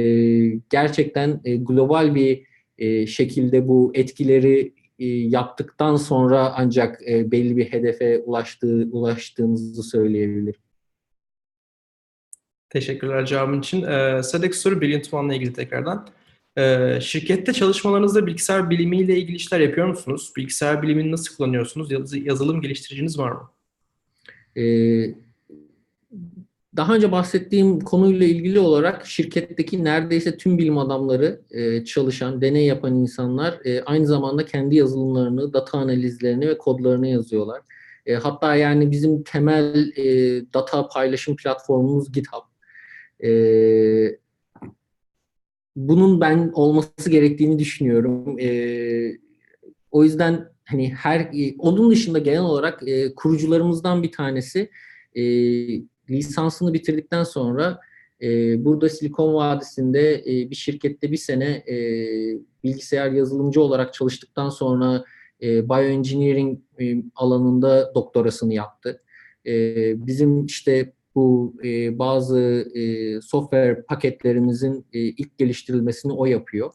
[0.70, 2.47] gerçekten e, global bir
[2.78, 10.61] e, şekilde bu etkileri e, yaptıktan sonra ancak e, belli bir hedefe ulaştığı ulaştığımızı söyleyebilirim.
[12.70, 13.82] Teşekkürler cevabın için.
[13.82, 16.09] Ee, sıradaki soru Brilliant One'la ilgili tekrardan.
[16.59, 20.32] Ee, şirkette çalışmalarınızda bilgisayar bilimiyle ilgili işler yapıyor musunuz?
[20.37, 22.16] Bilgisayar bilimini nasıl kullanıyorsunuz?
[22.26, 23.51] yazılım geliştiriciniz var mı?
[24.57, 25.26] Ee,
[26.77, 32.95] daha önce bahsettiğim konuyla ilgili olarak şirketteki neredeyse tüm bilim adamları e, çalışan, deney yapan
[32.95, 37.62] insanlar e, aynı zamanda kendi yazılımlarını, data analizlerini ve kodlarını yazıyorlar.
[38.07, 39.93] E, hatta yani bizim temel
[40.55, 42.43] data paylaşım platformumuz GitHub.
[45.77, 48.37] Bunun ben olması gerektiğini düşünüyorum.
[49.91, 52.83] O yüzden hani her onun dışında genel olarak
[53.16, 54.70] kurucularımızdan bir tanesi
[56.11, 57.81] lisansını bitirdikten sonra
[58.23, 61.77] e, burada Silikon Vadisi'nde e, bir şirkette bir sene e,
[62.65, 65.05] bilgisayar yazılımcı olarak çalıştıktan sonra
[65.43, 69.03] e, bioengineering e, alanında doktorasını yaptı.
[69.47, 69.53] E,
[70.07, 72.41] bizim işte bu e, bazı
[72.75, 76.73] e, software paketlerimizin e, ilk geliştirilmesini o yapıyor.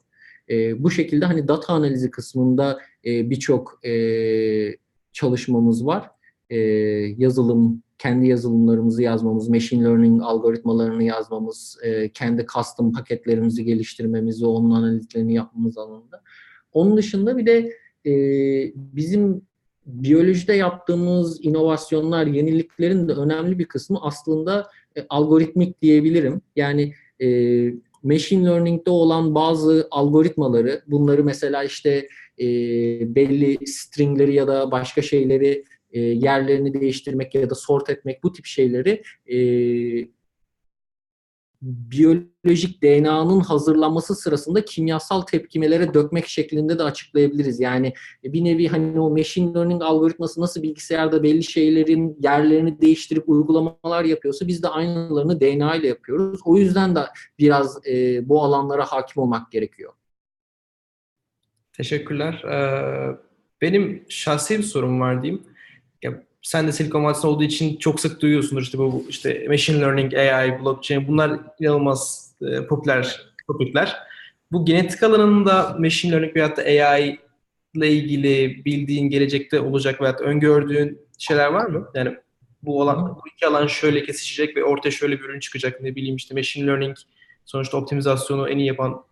[0.49, 4.75] E, bu şekilde hani data analizi kısmında e, birçok e,
[5.13, 6.11] çalışmamız var.
[6.49, 6.57] E,
[7.17, 14.71] yazılım kendi yazılımlarımızı yazmamız, machine learning algoritmalarını yazmamız, e, kendi custom paketlerimizi geliştirmemiz ve onun
[14.71, 16.21] analizlerini yapmamız alanında.
[16.73, 17.73] Onun dışında bir de
[18.05, 18.13] e,
[18.75, 19.41] bizim
[19.85, 26.41] biyolojide yaptığımız inovasyonlar, yeniliklerin de önemli bir kısmı aslında e, algoritmik diyebilirim.
[26.55, 27.27] Yani e,
[28.03, 32.07] machine learning'de olan bazı algoritmaları, bunları mesela işte
[32.39, 32.45] e,
[33.15, 38.45] belli stringleri ya da başka şeyleri e, yerlerini değiştirmek ya da sort etmek bu tip
[38.45, 39.37] şeyleri e,
[41.61, 47.59] biyolojik DNA'nın hazırlanması sırasında kimyasal tepkimelere dökmek şeklinde de açıklayabiliriz.
[47.59, 54.03] Yani bir nevi hani o machine learning algoritması nasıl bilgisayarda belli şeylerin yerlerini değiştirip uygulamalar
[54.03, 56.39] yapıyorsa biz de aynılarını DNA ile yapıyoruz.
[56.45, 56.99] O yüzden de
[57.39, 59.93] biraz e, bu alanlara hakim olmak gerekiyor.
[61.73, 62.43] Teşekkürler.
[62.43, 63.17] Ee,
[63.61, 65.43] benim şahsi bir sorum var diyeyim
[66.01, 70.13] ya sen de Silikon Vadisi'nde olduğu için çok sık duyuyorsundur işte bu işte machine learning,
[70.13, 73.97] AI, blockchain bunlar inanılmaz e, popüler topikler.
[74.51, 77.19] Bu genetik alanında machine learning veyahut da AI
[77.75, 81.91] ile ilgili bildiğin gelecekte olacak veyahut öngördüğün şeyler var mı?
[81.95, 82.15] Yani
[82.63, 85.81] bu olan bu iki alan şöyle kesişecek ve ortaya şöyle bir ürün çıkacak.
[85.81, 86.97] Ne bileyim işte machine learning
[87.45, 89.03] sonuçta optimizasyonu en iyi yapan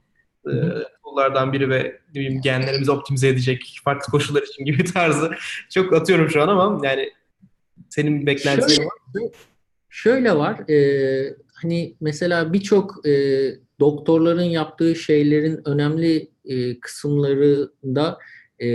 [1.03, 5.31] tool'lardan biri ve ne bileyim genlerimizi optimize edecek farklı koşullar için gibi tarzı
[5.69, 7.09] çok atıyorum şu an ama yani
[7.89, 9.31] senin beklentilerin Şöyle- var.
[9.91, 13.11] Şöyle var, e, hani mesela birçok e,
[13.79, 18.17] doktorların yaptığı şeylerin önemli e, kısımlarında
[18.61, 18.67] e,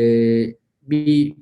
[0.82, 1.34] bir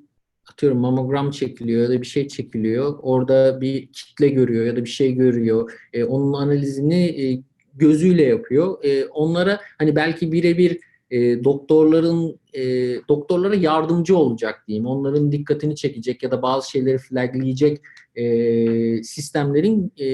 [0.52, 2.98] atıyorum mamogram çekiliyor ya da bir şey çekiliyor.
[3.02, 5.72] Orada bir kitle görüyor ya da bir şey görüyor.
[5.92, 7.42] E, onun analizini e,
[7.74, 8.84] gözüyle yapıyor.
[8.84, 12.62] E, onlara hani belki birebir e, doktorların e,
[13.08, 14.86] doktorlara yardımcı olacak diyeyim.
[14.86, 17.80] Onların dikkatini çekecek ya da bazı şeyleri flagleyecek
[18.14, 20.06] e, sistemlerin e,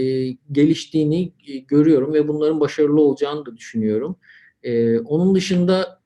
[0.52, 4.16] geliştiğini e, görüyorum ve bunların başarılı olacağını da düşünüyorum.
[4.62, 6.00] E, onun dışında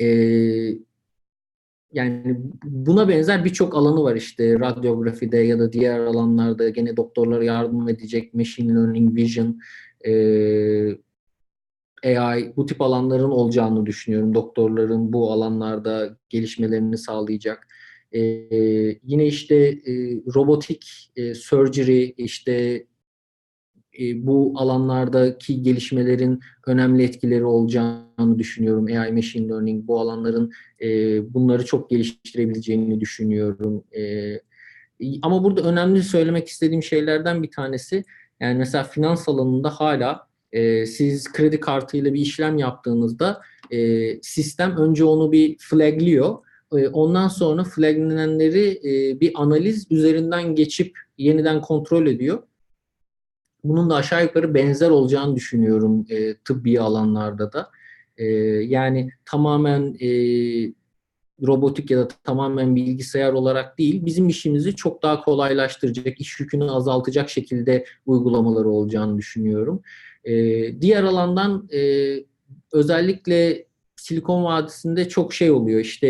[0.00, 0.06] e,
[1.92, 7.88] yani buna benzer birçok alanı var işte radyografide ya da diğer alanlarda gene doktorlara yardım
[7.88, 9.60] edecek machine learning, vision,
[10.06, 10.12] e,
[12.04, 14.34] AI bu tip alanların olacağını düşünüyorum.
[14.34, 17.66] Doktorların bu alanlarda gelişmelerini sağlayacak.
[18.12, 18.20] Ee,
[19.02, 19.92] yine işte e,
[20.34, 22.86] robotik e, surgery işte
[24.00, 28.86] e, bu alanlardaki gelişmelerin önemli etkileri olacağını düşünüyorum.
[28.86, 30.88] AI, machine learning bu alanların e,
[31.34, 33.84] bunları çok geliştirebileceğini düşünüyorum.
[33.96, 34.34] E,
[35.22, 38.04] ama burada önemli söylemek istediğim şeylerden bir tanesi
[38.42, 43.40] yani mesela finans alanında hala e, siz kredi kartıyla bir işlem yaptığınızda
[43.70, 46.38] e, sistem önce onu bir flagliyor.
[46.72, 52.42] E, ondan sonra flaglenenleri e, bir analiz üzerinden geçip yeniden kontrol ediyor.
[53.64, 57.70] Bunun da aşağı yukarı benzer olacağını düşünüyorum e, tıbbi alanlarda da.
[58.16, 60.08] E, yani tamamen e,
[61.46, 67.30] robotik ya da tamamen bilgisayar olarak değil, bizim işimizi çok daha kolaylaştıracak, iş yükünü azaltacak
[67.30, 69.82] şekilde uygulamaları olacağını düşünüyorum.
[70.24, 70.34] E,
[70.80, 72.14] diğer alandan e,
[72.72, 73.66] özellikle
[73.96, 75.80] Silikon Vadisi'nde çok şey oluyor.
[75.80, 76.08] İşte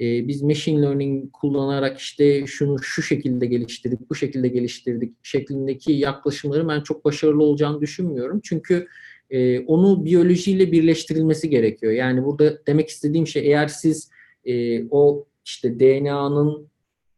[0.00, 6.68] e, biz machine learning kullanarak işte şunu şu şekilde geliştirdik, bu şekilde geliştirdik şeklindeki yaklaşımları
[6.68, 8.40] ben çok başarılı olacağını düşünmüyorum.
[8.44, 8.86] Çünkü
[9.30, 11.92] e, onu biyolojiyle birleştirilmesi gerekiyor.
[11.92, 14.10] Yani burada demek istediğim şey eğer siz
[14.44, 16.72] e, o işte DNA'nın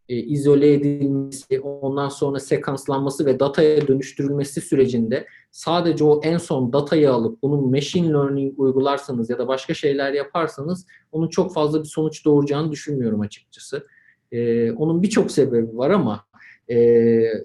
[0.09, 7.12] e, izole edilmesi, ondan sonra sekanslanması ve dataya dönüştürülmesi sürecinde sadece o en son datayı
[7.12, 12.25] alıp bunun machine learning uygularsanız ya da başka şeyler yaparsanız onun çok fazla bir sonuç
[12.25, 13.87] doğuracağını düşünmüyorum açıkçası.
[14.33, 16.25] E, onun birçok sebebi var ama
[16.69, 16.77] e,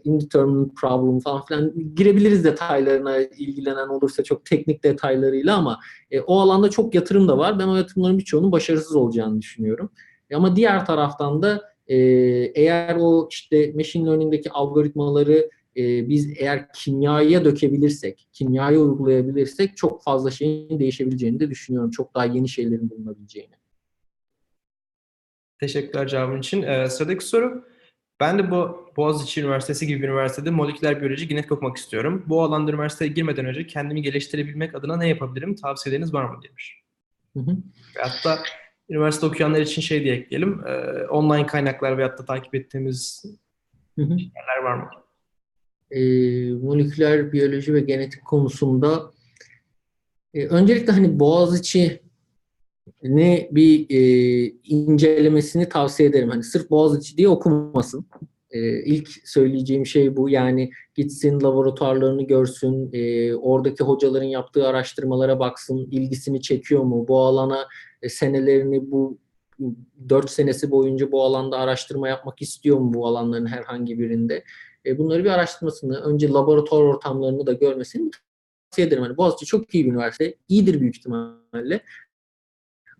[0.03, 5.79] indeterminate problem falan filan girebiliriz detaylarına ilgilenen olursa çok teknik detaylarıyla ama
[6.11, 7.59] e, o alanda çok yatırım da var.
[7.59, 9.89] Ben o yatırımların birçoğunun başarısız olacağını düşünüyorum.
[10.29, 11.97] E, ama diğer taraftan da e,
[12.55, 20.31] eğer o işte machine learning'deki algoritmaları e, biz eğer kimyaya dökebilirsek, kimyaya uygulayabilirsek çok fazla
[20.31, 21.91] şeyin değişebileceğini de düşünüyorum.
[21.91, 23.59] Çok daha yeni şeylerin bulunabileceğini.
[25.59, 26.61] Teşekkürler cevabın için.
[26.61, 27.65] Ee, sıradaki soru.
[28.19, 32.25] Ben de bu Boğaziçi Üniversitesi gibi bir üniversitede moleküler biyoloji genetik okumak istiyorum.
[32.27, 35.55] Bu alanda üniversiteye girmeden önce kendimi geliştirebilmek adına ne yapabilirim?
[35.55, 36.81] Tavsiyeleriniz var mı demiş.
[37.33, 37.57] Hı hı.
[37.97, 38.43] Hatta
[38.89, 40.67] üniversite okuyanlar için şey diye ekleyelim.
[40.67, 40.71] E,
[41.07, 43.25] online kaynaklar veyahut da takip ettiğimiz
[43.95, 44.11] Hı hı.
[44.11, 44.89] yerler var mı?
[45.91, 45.99] e,
[46.53, 49.11] moleküler biyoloji ve genetik konusunda
[50.33, 52.01] e, öncelikle hani Boğaziçi
[53.03, 53.99] ne bir e,
[54.63, 56.29] incelemesini tavsiye ederim.
[56.29, 58.05] Hani sırf Boğaziçi diye okumasın.
[58.51, 60.29] E, ilk söyleyeceğim şey bu.
[60.29, 67.05] Yani gitsin laboratuvarlarını görsün, e, oradaki hocaların yaptığı araştırmalara baksın, ilgisini çekiyor mu?
[67.07, 67.67] Bu alana
[68.01, 69.17] e, senelerini bu
[70.09, 74.43] dört senesi boyunca bu alanda araştırma yapmak istiyor mu bu alanların herhangi birinde?
[74.85, 78.11] E, bunları bir araştırmasını, önce laboratuvar ortamlarını da görmesini
[78.69, 79.03] tavsiye ederim.
[79.03, 81.81] Hani Boğaziçi çok iyi bir üniversite, iyidir büyük ihtimalle.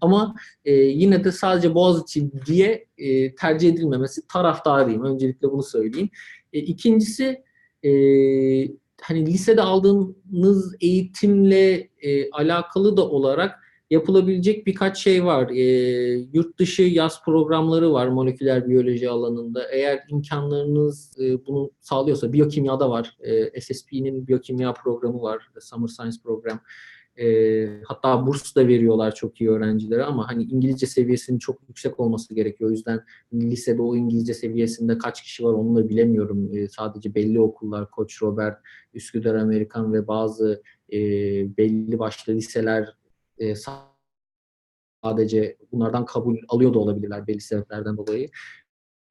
[0.02, 0.36] Ama
[0.66, 5.04] e, yine de sadece Boğaziçi diye e, tercih edilmemesi taraftarıyım.
[5.04, 6.10] Öncelikle bunu söyleyeyim.
[6.54, 7.44] E, ikincisi
[7.84, 7.92] e,
[9.02, 15.50] hani lisede aldığınız eğitimle e, alakalı da olarak yapılabilecek birkaç şey var.
[15.50, 15.64] E,
[16.34, 19.72] yurt dışı yaz programları var moleküler biyoloji alanında.
[19.72, 23.18] Eğer imkanlarınız e, bunu sağlıyorsa, biyokimyada var.
[23.20, 26.60] E, SSP'nin biyokimya programı var, Summer Science Program.
[27.18, 32.36] E, hatta burs da veriyorlar çok iyi öğrencilere ama hani İngilizce seviyesinin çok yüksek olması
[32.36, 32.70] gerekiyor.
[32.70, 33.04] O yüzden
[33.34, 36.50] lisede o İngilizce seviyesinde kaç kişi var onu da bilemiyorum.
[36.54, 38.58] E, sadece belli okullar, Koç Robert,
[38.94, 40.62] Üsküdar Amerikan ve bazı
[40.94, 40.98] e,
[41.58, 42.94] belli başlı liseler
[43.38, 43.54] e,
[45.04, 48.30] sadece bunlardan kabul alıyor da olabilirler belli sebeplerden dolayı.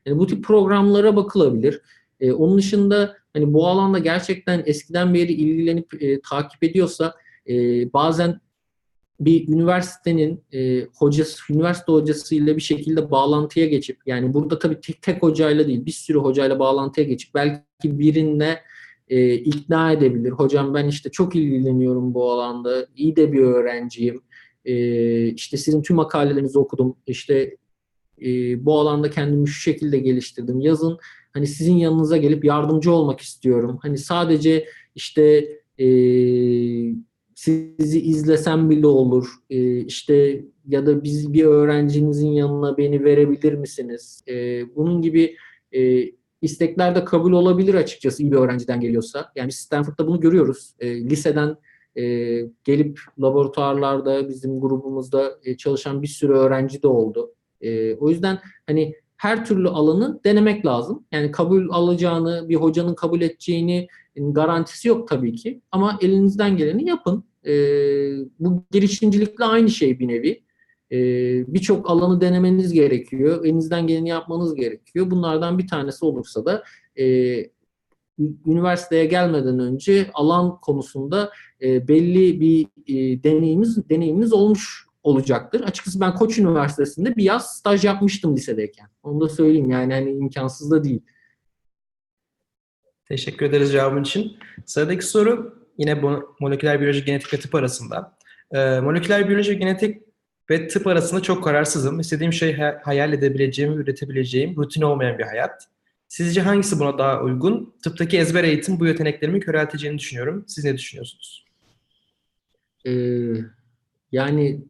[0.06, 1.80] Yani bu tip programlara bakılabilir.
[2.20, 7.14] E, onun dışında hani bu alanda gerçekten eskiden beri ilgilenip e, takip ediyorsa
[7.48, 7.54] e,
[7.92, 8.40] bazen
[9.20, 15.22] bir üniversitenin e, hocası, üniversite hocasıyla bir şekilde bağlantıya geçip yani burada tabii tek tek
[15.22, 18.58] hocayla değil bir sürü hocayla bağlantıya geçip belki birine
[19.08, 20.30] e, ikna edebilir.
[20.30, 24.22] Hocam ben işte çok ilgileniyorum bu alanda, iyi de bir öğrenciyim.
[24.64, 26.96] E, işte sizin tüm makalelerinizi okudum.
[27.06, 27.56] İşte
[28.22, 30.60] e, bu alanda kendimi şu şekilde geliştirdim.
[30.60, 30.98] Yazın
[31.32, 33.78] hani sizin yanınıza gelip yardımcı olmak istiyorum.
[33.82, 35.86] Hani sadece işte e,
[37.38, 39.28] sizi izlesem bile olur.
[39.50, 44.22] E, işte ya da biz bir öğrencinizin yanına beni verebilir misiniz?
[44.28, 45.36] E, bunun gibi
[45.72, 46.04] e,
[46.42, 49.32] istekler de kabul olabilir açıkçası iyi bir öğrenciden geliyorsa.
[49.36, 50.74] Yani Stanford'da bunu görüyoruz.
[50.78, 51.56] E, liseden
[51.96, 52.02] e,
[52.64, 57.34] gelip laboratuvarlarda bizim grubumuzda e, çalışan bir sürü öğrenci de oldu.
[57.60, 61.04] E, o yüzden hani her türlü alanı denemek lazım.
[61.12, 63.88] Yani kabul alacağını, bir hocanın kabul edeceğini
[64.18, 65.62] garantisi yok tabii ki.
[65.72, 67.24] Ama elinizden geleni yapın.
[67.46, 67.52] E,
[68.38, 70.42] bu girişimcilikle aynı şey bir nevi.
[70.92, 70.98] E,
[71.54, 73.44] Birçok alanı denemeniz gerekiyor.
[73.44, 75.10] Elinizden geleni yapmanız gerekiyor.
[75.10, 76.62] Bunlardan bir tanesi olursa da
[76.98, 77.04] e,
[78.46, 81.30] üniversiteye gelmeden önce alan konusunda
[81.62, 85.60] e, belli bir e, deneyimiz deneyiminiz olmuş olacaktır.
[85.60, 88.86] Açıkçası ben Koç Üniversitesi'nde bir yaz staj yapmıştım lisedeyken.
[89.02, 91.02] Onu da söyleyeyim yani hani imkansız da değil.
[93.08, 94.36] Teşekkür ederiz cevabın için.
[94.66, 95.94] Sıradaki soru yine
[96.40, 98.18] moleküler biyoloji, genetik ve tıp arasında.
[98.52, 100.02] Ee, moleküler biyoloji, genetik
[100.50, 102.00] ve tıp arasında çok kararsızım.
[102.00, 105.68] İstediğim şey hayal edebileceğim, üretebileceğim, rutin olmayan bir hayat.
[106.08, 107.74] Sizce hangisi buna daha uygun?
[107.84, 110.44] Tıptaki ezber eğitim bu yeteneklerimi körelteceğini düşünüyorum.
[110.46, 111.44] Siz ne düşünüyorsunuz?
[112.86, 112.90] Ee,
[114.12, 114.60] yani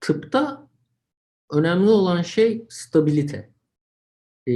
[0.00, 0.68] tıpta
[1.52, 3.50] önemli olan şey stabilite.
[4.46, 4.52] Ee,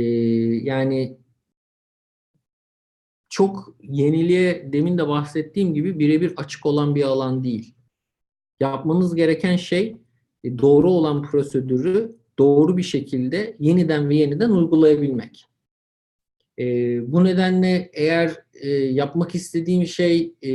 [0.63, 1.19] yani
[3.29, 7.75] çok yeniliğe demin de bahsettiğim gibi birebir açık olan bir alan değil.
[8.61, 9.97] Yapmanız gereken şey
[10.45, 15.45] e, doğru olan prosedürü doğru bir şekilde yeniden ve yeniden uygulayabilmek.
[16.59, 16.65] E,
[17.13, 20.51] bu nedenle eğer e, yapmak istediğim şey e,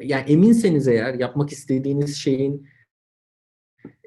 [0.00, 2.68] yani eminseniz eğer yapmak istediğiniz şeyin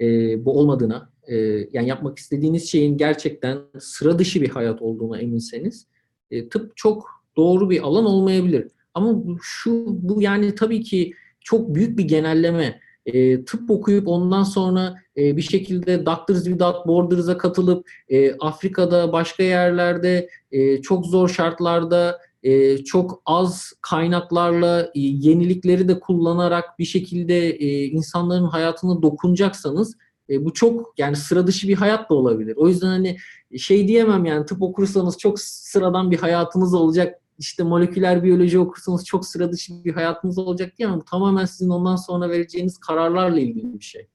[0.02, 0.06] e,
[0.46, 1.36] bu olmadığına, e,
[1.74, 5.88] yani yapmak istediğiniz şeyin gerçekten sıra dışı bir hayat olduğuna eminseniz,
[6.32, 8.68] e, tıp çok doğru bir alan olmayabilir.
[8.94, 12.80] Ama şu bu yani tabii ki çok büyük bir genelleme.
[13.06, 19.44] E, tıp okuyup ondan sonra e, bir şekilde Doctors Without Borders'a katılıp e, Afrika'da başka
[19.44, 27.50] yerlerde e, çok zor şartlarda e, çok az kaynaklarla e, yenilikleri de kullanarak bir şekilde
[27.50, 29.98] e, insanların hayatına dokunacaksanız
[30.30, 32.54] e, bu çok yani sıra dışı bir hayat da olabilir.
[32.58, 33.18] O yüzden hani
[33.58, 37.20] şey diyemem yani tıp okursanız çok sıradan bir hayatınız olacak.
[37.40, 41.00] İşte moleküler biyoloji okursanız çok sıra dışı bir hayatınız olacak diyemem.
[41.00, 44.08] Bu tamamen sizin ondan sonra vereceğiniz kararlarla ilgili bir şey.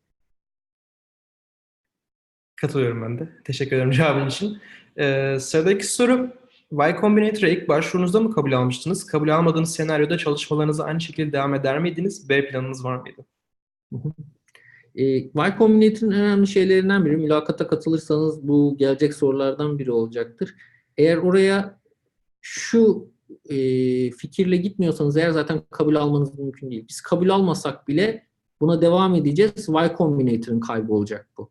[2.56, 3.28] Katılıyorum ben de.
[3.44, 4.58] Teşekkür ederim cevabın için.
[4.98, 6.32] Ee, sıradaki soru
[6.72, 9.06] Y Combinator'a ilk başvurunuzda mı kabul almıştınız?
[9.06, 12.28] Kabul almadığınız senaryoda çalışmalarınıza aynı şekilde devam eder miydiniz?
[12.28, 13.26] B planınız var mıydı?
[14.98, 20.54] E, y Combinator'ın önemli şeylerinden biri, mülakata katılırsanız bu gelecek sorulardan biri olacaktır.
[20.96, 21.80] Eğer oraya
[22.40, 23.10] şu
[23.48, 23.56] e,
[24.10, 26.86] fikirle gitmiyorsanız eğer zaten kabul almanız mümkün değil.
[26.88, 28.26] Biz kabul almasak bile
[28.60, 29.68] buna devam edeceğiz.
[29.68, 31.50] Y Combinator'ın kaybı olacak bu.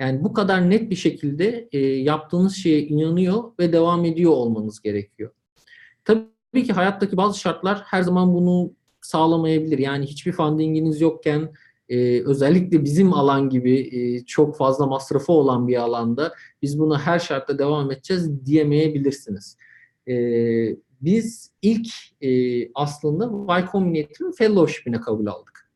[0.00, 5.30] Yani bu kadar net bir şekilde e, yaptığınız şeye inanıyor ve devam ediyor olmanız gerekiyor.
[6.04, 9.78] Tabii ki hayattaki bazı şartlar her zaman bunu sağlamayabilir.
[9.78, 11.52] Yani hiçbir fundinginiz yokken
[11.88, 17.18] e, özellikle bizim alan gibi e, çok fazla masrafı olan bir alanda biz bunu her
[17.18, 19.56] şartta devam edeceğiz diyemeyebilirsiniz.
[20.08, 20.14] E,
[21.00, 21.88] biz ilk
[22.20, 22.28] e,
[22.74, 25.70] aslında Y Combinator'ın fellowship'ine kabul aldık.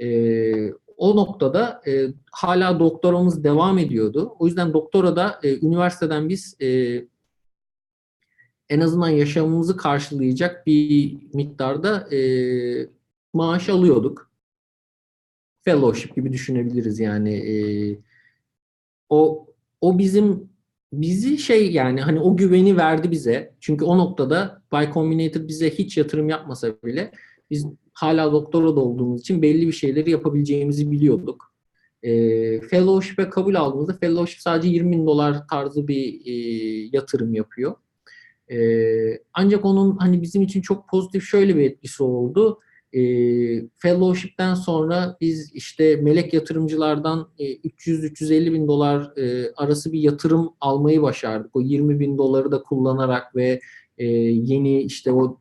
[0.00, 4.36] E, o noktada e, hala doktoramız devam ediyordu.
[4.38, 7.00] O yüzden doktora da e, üniversiteden biz e,
[8.68, 12.20] en azından yaşamımızı karşılayacak bir miktarda e,
[13.32, 14.29] maaş alıyorduk.
[15.62, 17.34] Fellowship gibi düşünebiliriz yani.
[17.34, 17.54] E,
[19.08, 19.46] o
[19.80, 20.50] o bizim
[20.92, 23.54] bizi şey yani hani o güveni verdi bize.
[23.60, 27.12] Çünkü o noktada Y Combinator bize hiç yatırım yapmasa bile
[27.50, 31.54] biz hala doktora da olduğumuz için belli bir şeyleri yapabileceğimizi biliyorduk.
[32.02, 32.10] E,
[32.60, 36.32] fellowship'e kabul aldığımızda fellowship sadece 20 bin dolar tarzı bir e,
[36.92, 37.74] yatırım yapıyor.
[38.52, 38.58] E,
[39.34, 42.60] ancak onun hani bizim için çok pozitif şöyle bir etkisi oldu.
[42.92, 43.00] E,
[43.76, 51.02] fellowship'ten sonra biz işte melek yatırımcılardan e, 300-350 bin dolar e, arası bir yatırım almayı
[51.02, 51.56] başardık.
[51.56, 53.60] O 20 bin doları da kullanarak ve
[53.98, 55.40] e, yeni işte o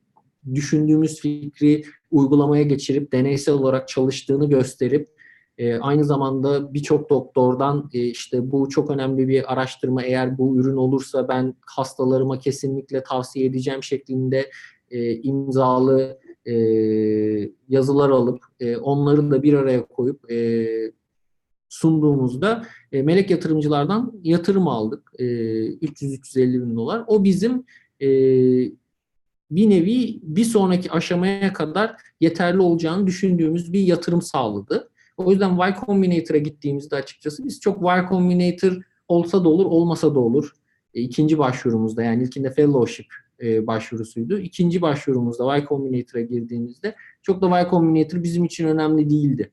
[0.56, 5.08] düşündüğümüz fikri uygulamaya geçirip deneysel olarak çalıştığını gösterip
[5.58, 10.76] e, aynı zamanda birçok doktordan e, işte bu çok önemli bir araştırma eğer bu ürün
[10.76, 14.52] olursa ben hastalarıma kesinlikle tavsiye edeceğim şeklinde
[14.92, 16.54] e, imzalı e,
[17.70, 20.68] yazılar alıp e, onları da bir araya koyup e,
[21.70, 25.12] sunduğumuzda e, melek yatırımcılardan yatırım aldık.
[25.20, 27.04] E, 300-350 bin dolar.
[27.08, 27.64] O bizim
[28.02, 28.08] e,
[29.52, 34.90] bir nevi bir sonraki aşamaya kadar yeterli olacağını düşündüğümüz bir yatırım sağladı.
[35.18, 40.20] O yüzden Y Combinator'a gittiğimizde açıkçası biz çok Y Combinator olsa da olur, olmasa da
[40.20, 40.54] olur.
[40.94, 43.08] E, ikinci başvurumuzda yani ilkinde fellowship
[43.44, 44.40] e, başvurusuydu.
[44.40, 49.52] İkinci başvurumuzda Y Combinator'a girdiğimizde çok da Y Combinator bizim için önemli değildi.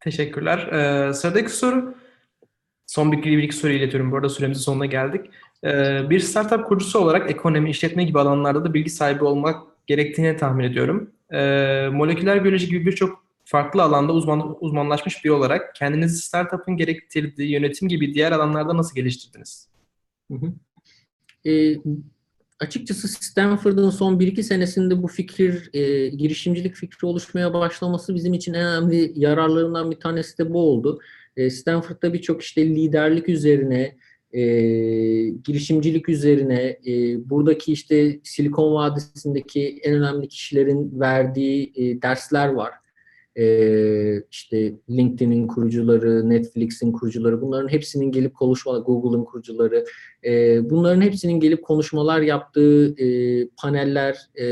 [0.00, 0.58] Teşekkürler.
[0.58, 1.94] Ee, sıradaki soru,
[2.86, 4.12] son bir, bir iki soru iletiyorum.
[4.12, 5.30] Bu arada süremizin sonuna geldik.
[5.64, 10.64] Ee, bir startup kurucusu olarak ekonomi, işletme gibi alanlarda da bilgi sahibi olmak gerektiğini tahmin
[10.64, 11.10] ediyorum.
[11.32, 17.88] Ee, moleküler biyoloji gibi birçok farklı alanda uzman, uzmanlaşmış biri olarak kendinizi startup'ın gerektirdiği yönetim
[17.88, 19.68] gibi diğer alanlarda nasıl geliştirdiniz?
[20.30, 20.52] Hı hı.
[21.46, 21.76] E,
[22.60, 28.66] açıkçası Stanford'ın son 1-2 senesinde bu fikir, e, girişimcilik fikri oluşmaya başlaması bizim için en
[28.66, 31.00] önemli yararlarından bir tanesi de bu oldu.
[31.36, 33.96] E, Stanford'da birçok işte liderlik üzerine,
[34.32, 34.42] e,
[35.44, 42.72] girişimcilik üzerine, e, buradaki işte Silikon Vadisi'ndeki en önemli kişilerin verdiği e, dersler var.
[43.38, 49.84] E, işte LinkedIn'in kurucuları, Netflix'in kurucuları, bunların hepsinin gelip konuşma, Google'ın kurucuları,
[50.24, 54.44] e, bunların hepsinin gelip konuşmalar yaptığı e, paneller, e,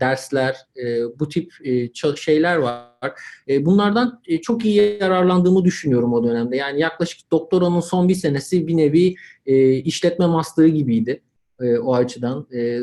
[0.00, 3.12] dersler, e, bu tip e, şeyler var.
[3.48, 6.56] E, bunlardan e, çok iyi yararlandığımı düşünüyorum o dönemde.
[6.56, 9.14] Yani yaklaşık doktoranın son bir senesi bir nevi
[9.46, 11.22] e, işletme master'ı gibiydi
[11.60, 12.46] e, o açıdan.
[12.54, 12.80] E,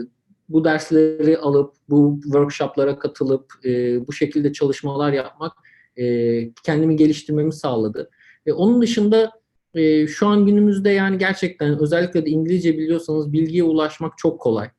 [0.54, 5.54] bu dersleri alıp, bu workshoplara katılıp, e, bu şekilde çalışmalar yapmak
[5.98, 8.10] e, kendimi geliştirmemi sağladı.
[8.46, 9.32] E, onun dışında
[9.74, 14.70] e, şu an günümüzde yani gerçekten özellikle de İngilizce biliyorsanız bilgiye ulaşmak çok kolay.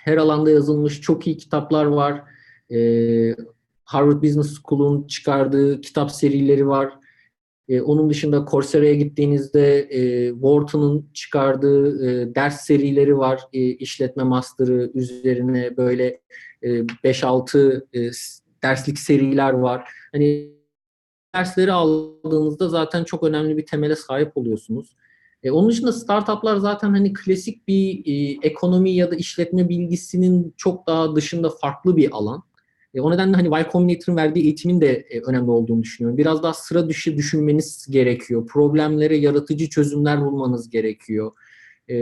[0.00, 2.22] Her alanda yazılmış çok iyi kitaplar var.
[2.74, 2.78] E,
[3.84, 6.92] Harvard Business School'un çıkardığı kitap serileri var.
[7.68, 13.40] E, onun dışında Coursera'ya gittiğinizde e, Wharton'un çıkardığı e, ders serileri var.
[13.52, 16.20] E, işletme master'ı üzerine böyle
[16.62, 16.68] e,
[17.04, 18.10] 5-6 e,
[18.62, 19.88] derslik seriler var.
[20.12, 20.52] Hani
[21.34, 24.96] dersleri aldığınızda zaten çok önemli bir temele sahip oluyorsunuz.
[25.42, 30.86] E, onun dışında startuplar zaten hani klasik bir e, ekonomi ya da işletme bilgisinin çok
[30.86, 32.42] daha dışında farklı bir alan.
[32.94, 36.18] E, o nedenle hani Y Combinator'ın verdiği eğitimin de e, önemli olduğunu düşünüyorum.
[36.18, 38.46] Biraz daha sıra dışı düşünmeniz gerekiyor.
[38.46, 41.32] Problemlere yaratıcı çözümler bulmanız gerekiyor.
[41.88, 41.96] E,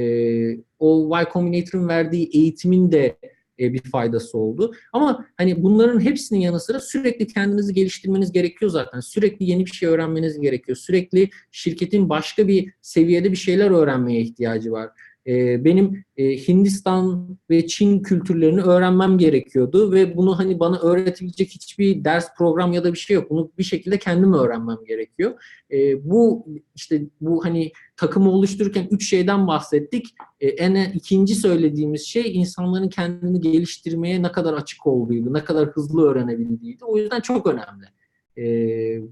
[0.79, 3.17] o Y Combinator'ın verdiği eğitimin de
[3.61, 4.75] e, bir faydası oldu.
[4.93, 9.01] Ama hani bunların hepsinin yanı sıra sürekli kendinizi geliştirmeniz gerekiyor zaten.
[9.01, 10.77] Sürekli yeni bir şey öğrenmeniz gerekiyor.
[10.77, 14.91] Sürekli şirketin başka bir seviyede bir şeyler öğrenmeye ihtiyacı var.
[15.27, 22.05] E, benim e, Hindistan ve Çin kültürlerini öğrenmem gerekiyordu ve bunu hani bana öğretebilecek hiçbir
[22.05, 23.31] ders program ya da bir şey yok.
[23.31, 25.43] Bunu bir şekilde kendim öğrenmem gerekiyor.
[25.73, 30.07] E, bu işte bu hani takımı oluştururken üç şeyden bahsettik.
[30.41, 36.11] E, en ikinci söylediğimiz şey insanların kendini geliştirmeye ne kadar açık olduğuydu, ne kadar hızlı
[36.11, 36.85] öğrenebildiğiydi.
[36.85, 37.87] O yüzden çok önemli.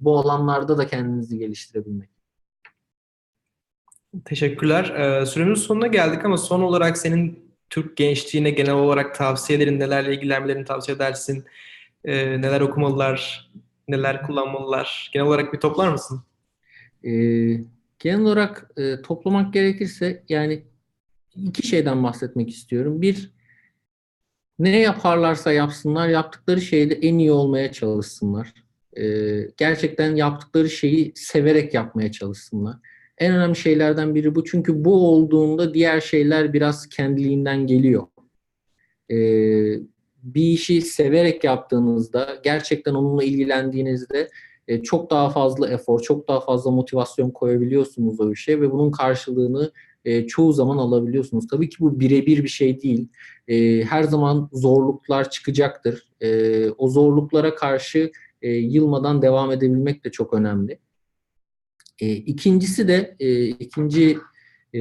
[0.00, 2.17] Bu alanlarda da kendinizi geliştirebilmek.
[4.24, 4.84] Teşekkürler.
[4.84, 10.64] Ee, süremizin sonuna geldik ama son olarak senin Türk gençliğine genel olarak tavsiyelerin, nelerle ilgilenmelerini
[10.64, 11.44] tavsiye edersin?
[12.04, 13.50] Ee, neler okumalılar,
[13.88, 15.10] neler kullanmalılar?
[15.12, 16.22] Genel olarak bir toplar mısın?
[17.04, 17.10] Ee,
[17.98, 20.64] genel olarak e, toplamak gerekirse yani
[21.36, 23.02] iki şeyden bahsetmek istiyorum.
[23.02, 23.30] Bir,
[24.58, 28.54] ne yaparlarsa yapsınlar, yaptıkları şeyde en iyi olmaya çalışsınlar.
[28.96, 32.76] Ee, gerçekten yaptıkları şeyi severek yapmaya çalışsınlar.
[33.20, 34.44] En önemli şeylerden biri bu.
[34.44, 38.06] Çünkü bu olduğunda diğer şeyler biraz kendiliğinden geliyor.
[39.10, 39.16] Ee,
[40.22, 44.28] bir işi severek yaptığınızda, gerçekten onunla ilgilendiğinizde
[44.68, 49.72] e, çok daha fazla efor, çok daha fazla motivasyon koyabiliyorsunuz o işe ve bunun karşılığını
[50.04, 51.46] e, çoğu zaman alabiliyorsunuz.
[51.46, 53.08] Tabii ki bu birebir bir şey değil.
[53.48, 56.08] E, her zaman zorluklar çıkacaktır.
[56.20, 58.12] E, o zorluklara karşı
[58.42, 60.78] e, yılmadan devam edebilmek de çok önemli.
[62.00, 64.18] E, ikincisi de e, ikinci
[64.74, 64.80] e,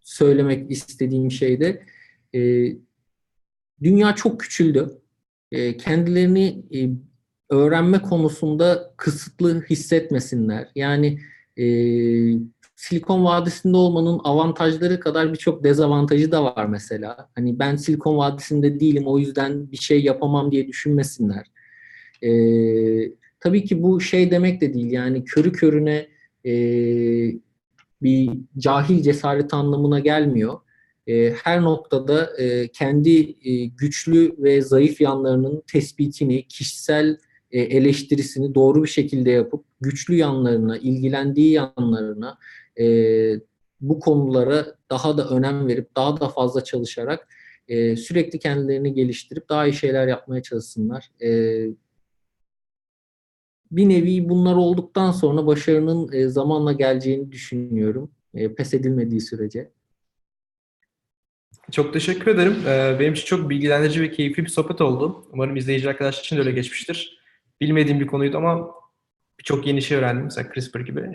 [0.00, 1.82] söylemek istediğim şey de
[2.34, 2.72] e,
[3.82, 4.90] dünya çok küçüldü.
[5.52, 6.90] E, kendilerini e,
[7.50, 10.68] öğrenme konusunda kısıtlı hissetmesinler.
[10.74, 11.18] Yani
[11.56, 11.64] e,
[12.76, 17.30] Silikon Vadisi'nde olmanın avantajları kadar birçok dezavantajı da var mesela.
[17.34, 21.46] Hani ben Silikon Vadisi'nde değilim o yüzden bir şey yapamam diye düşünmesinler.
[22.22, 22.30] E,
[23.40, 26.08] tabii ki bu şey demek de değil yani körü körüne
[26.46, 26.52] e,
[28.02, 30.58] bir cahil cesaret anlamına gelmiyor.
[31.06, 37.18] E, her noktada e, kendi e, güçlü ve zayıf yanlarının tespitini, kişisel
[37.50, 42.38] e, eleştirisini doğru bir şekilde yapıp güçlü yanlarına, ilgilendiği yanlarına
[42.80, 42.84] e,
[43.80, 47.28] bu konulara daha da önem verip daha da fazla çalışarak
[47.68, 51.10] e, sürekli kendilerini geliştirip daha iyi şeyler yapmaya çalışsınlar.
[51.22, 51.60] E,
[53.72, 58.10] bir nevi bunlar olduktan sonra başarının e, zamanla geleceğini düşünüyorum.
[58.34, 59.70] E, pes edilmediği sürece.
[61.70, 62.56] Çok teşekkür ederim.
[62.66, 65.24] Ee, benim için çok bilgilendirici ve keyifli bir sohbet oldu.
[65.32, 67.18] Umarım izleyici arkadaşlar için de öyle geçmiştir.
[67.60, 68.70] Bilmediğim bir konuydu ama
[69.38, 70.24] birçok yeni şey öğrendim.
[70.24, 71.12] Mesela CRISPR gibi.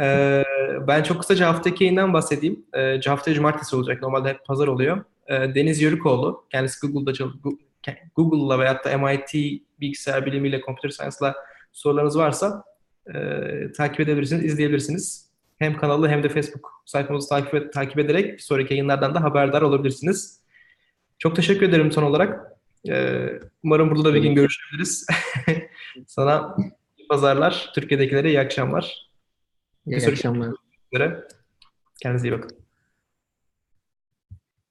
[0.00, 0.42] Ee,
[0.88, 2.64] ben çok kısaca haftaki yayından bahsedeyim.
[2.74, 4.02] Ee, haftaya cumartesi olacak.
[4.02, 5.04] Normalde hep pazar oluyor.
[5.28, 6.44] Deniz Yörükoğlu.
[6.50, 7.54] Kendisi Google'da çalışıyor.
[8.16, 9.34] Google'la veyahut da MIT
[9.80, 11.34] bilgisayar bilimiyle, computer science'la
[11.72, 12.64] sorularınız varsa
[13.14, 15.32] e, takip edebilirsiniz, izleyebilirsiniz.
[15.58, 19.62] Hem kanalı hem de Facebook sayfamızı takip, et, takip ederek bir sonraki yayınlardan da haberdar
[19.62, 20.40] olabilirsiniz.
[21.18, 22.52] Çok teşekkür ederim son olarak.
[22.88, 23.26] E,
[23.62, 25.06] umarım burada da bir gün görüşebiliriz.
[26.06, 26.56] Sana
[26.98, 29.10] iyi pazarlar, Türkiye'dekilere iyi akşamlar.
[29.86, 30.54] İyi akşamlar.
[32.02, 32.61] Kendinize iyi bakın.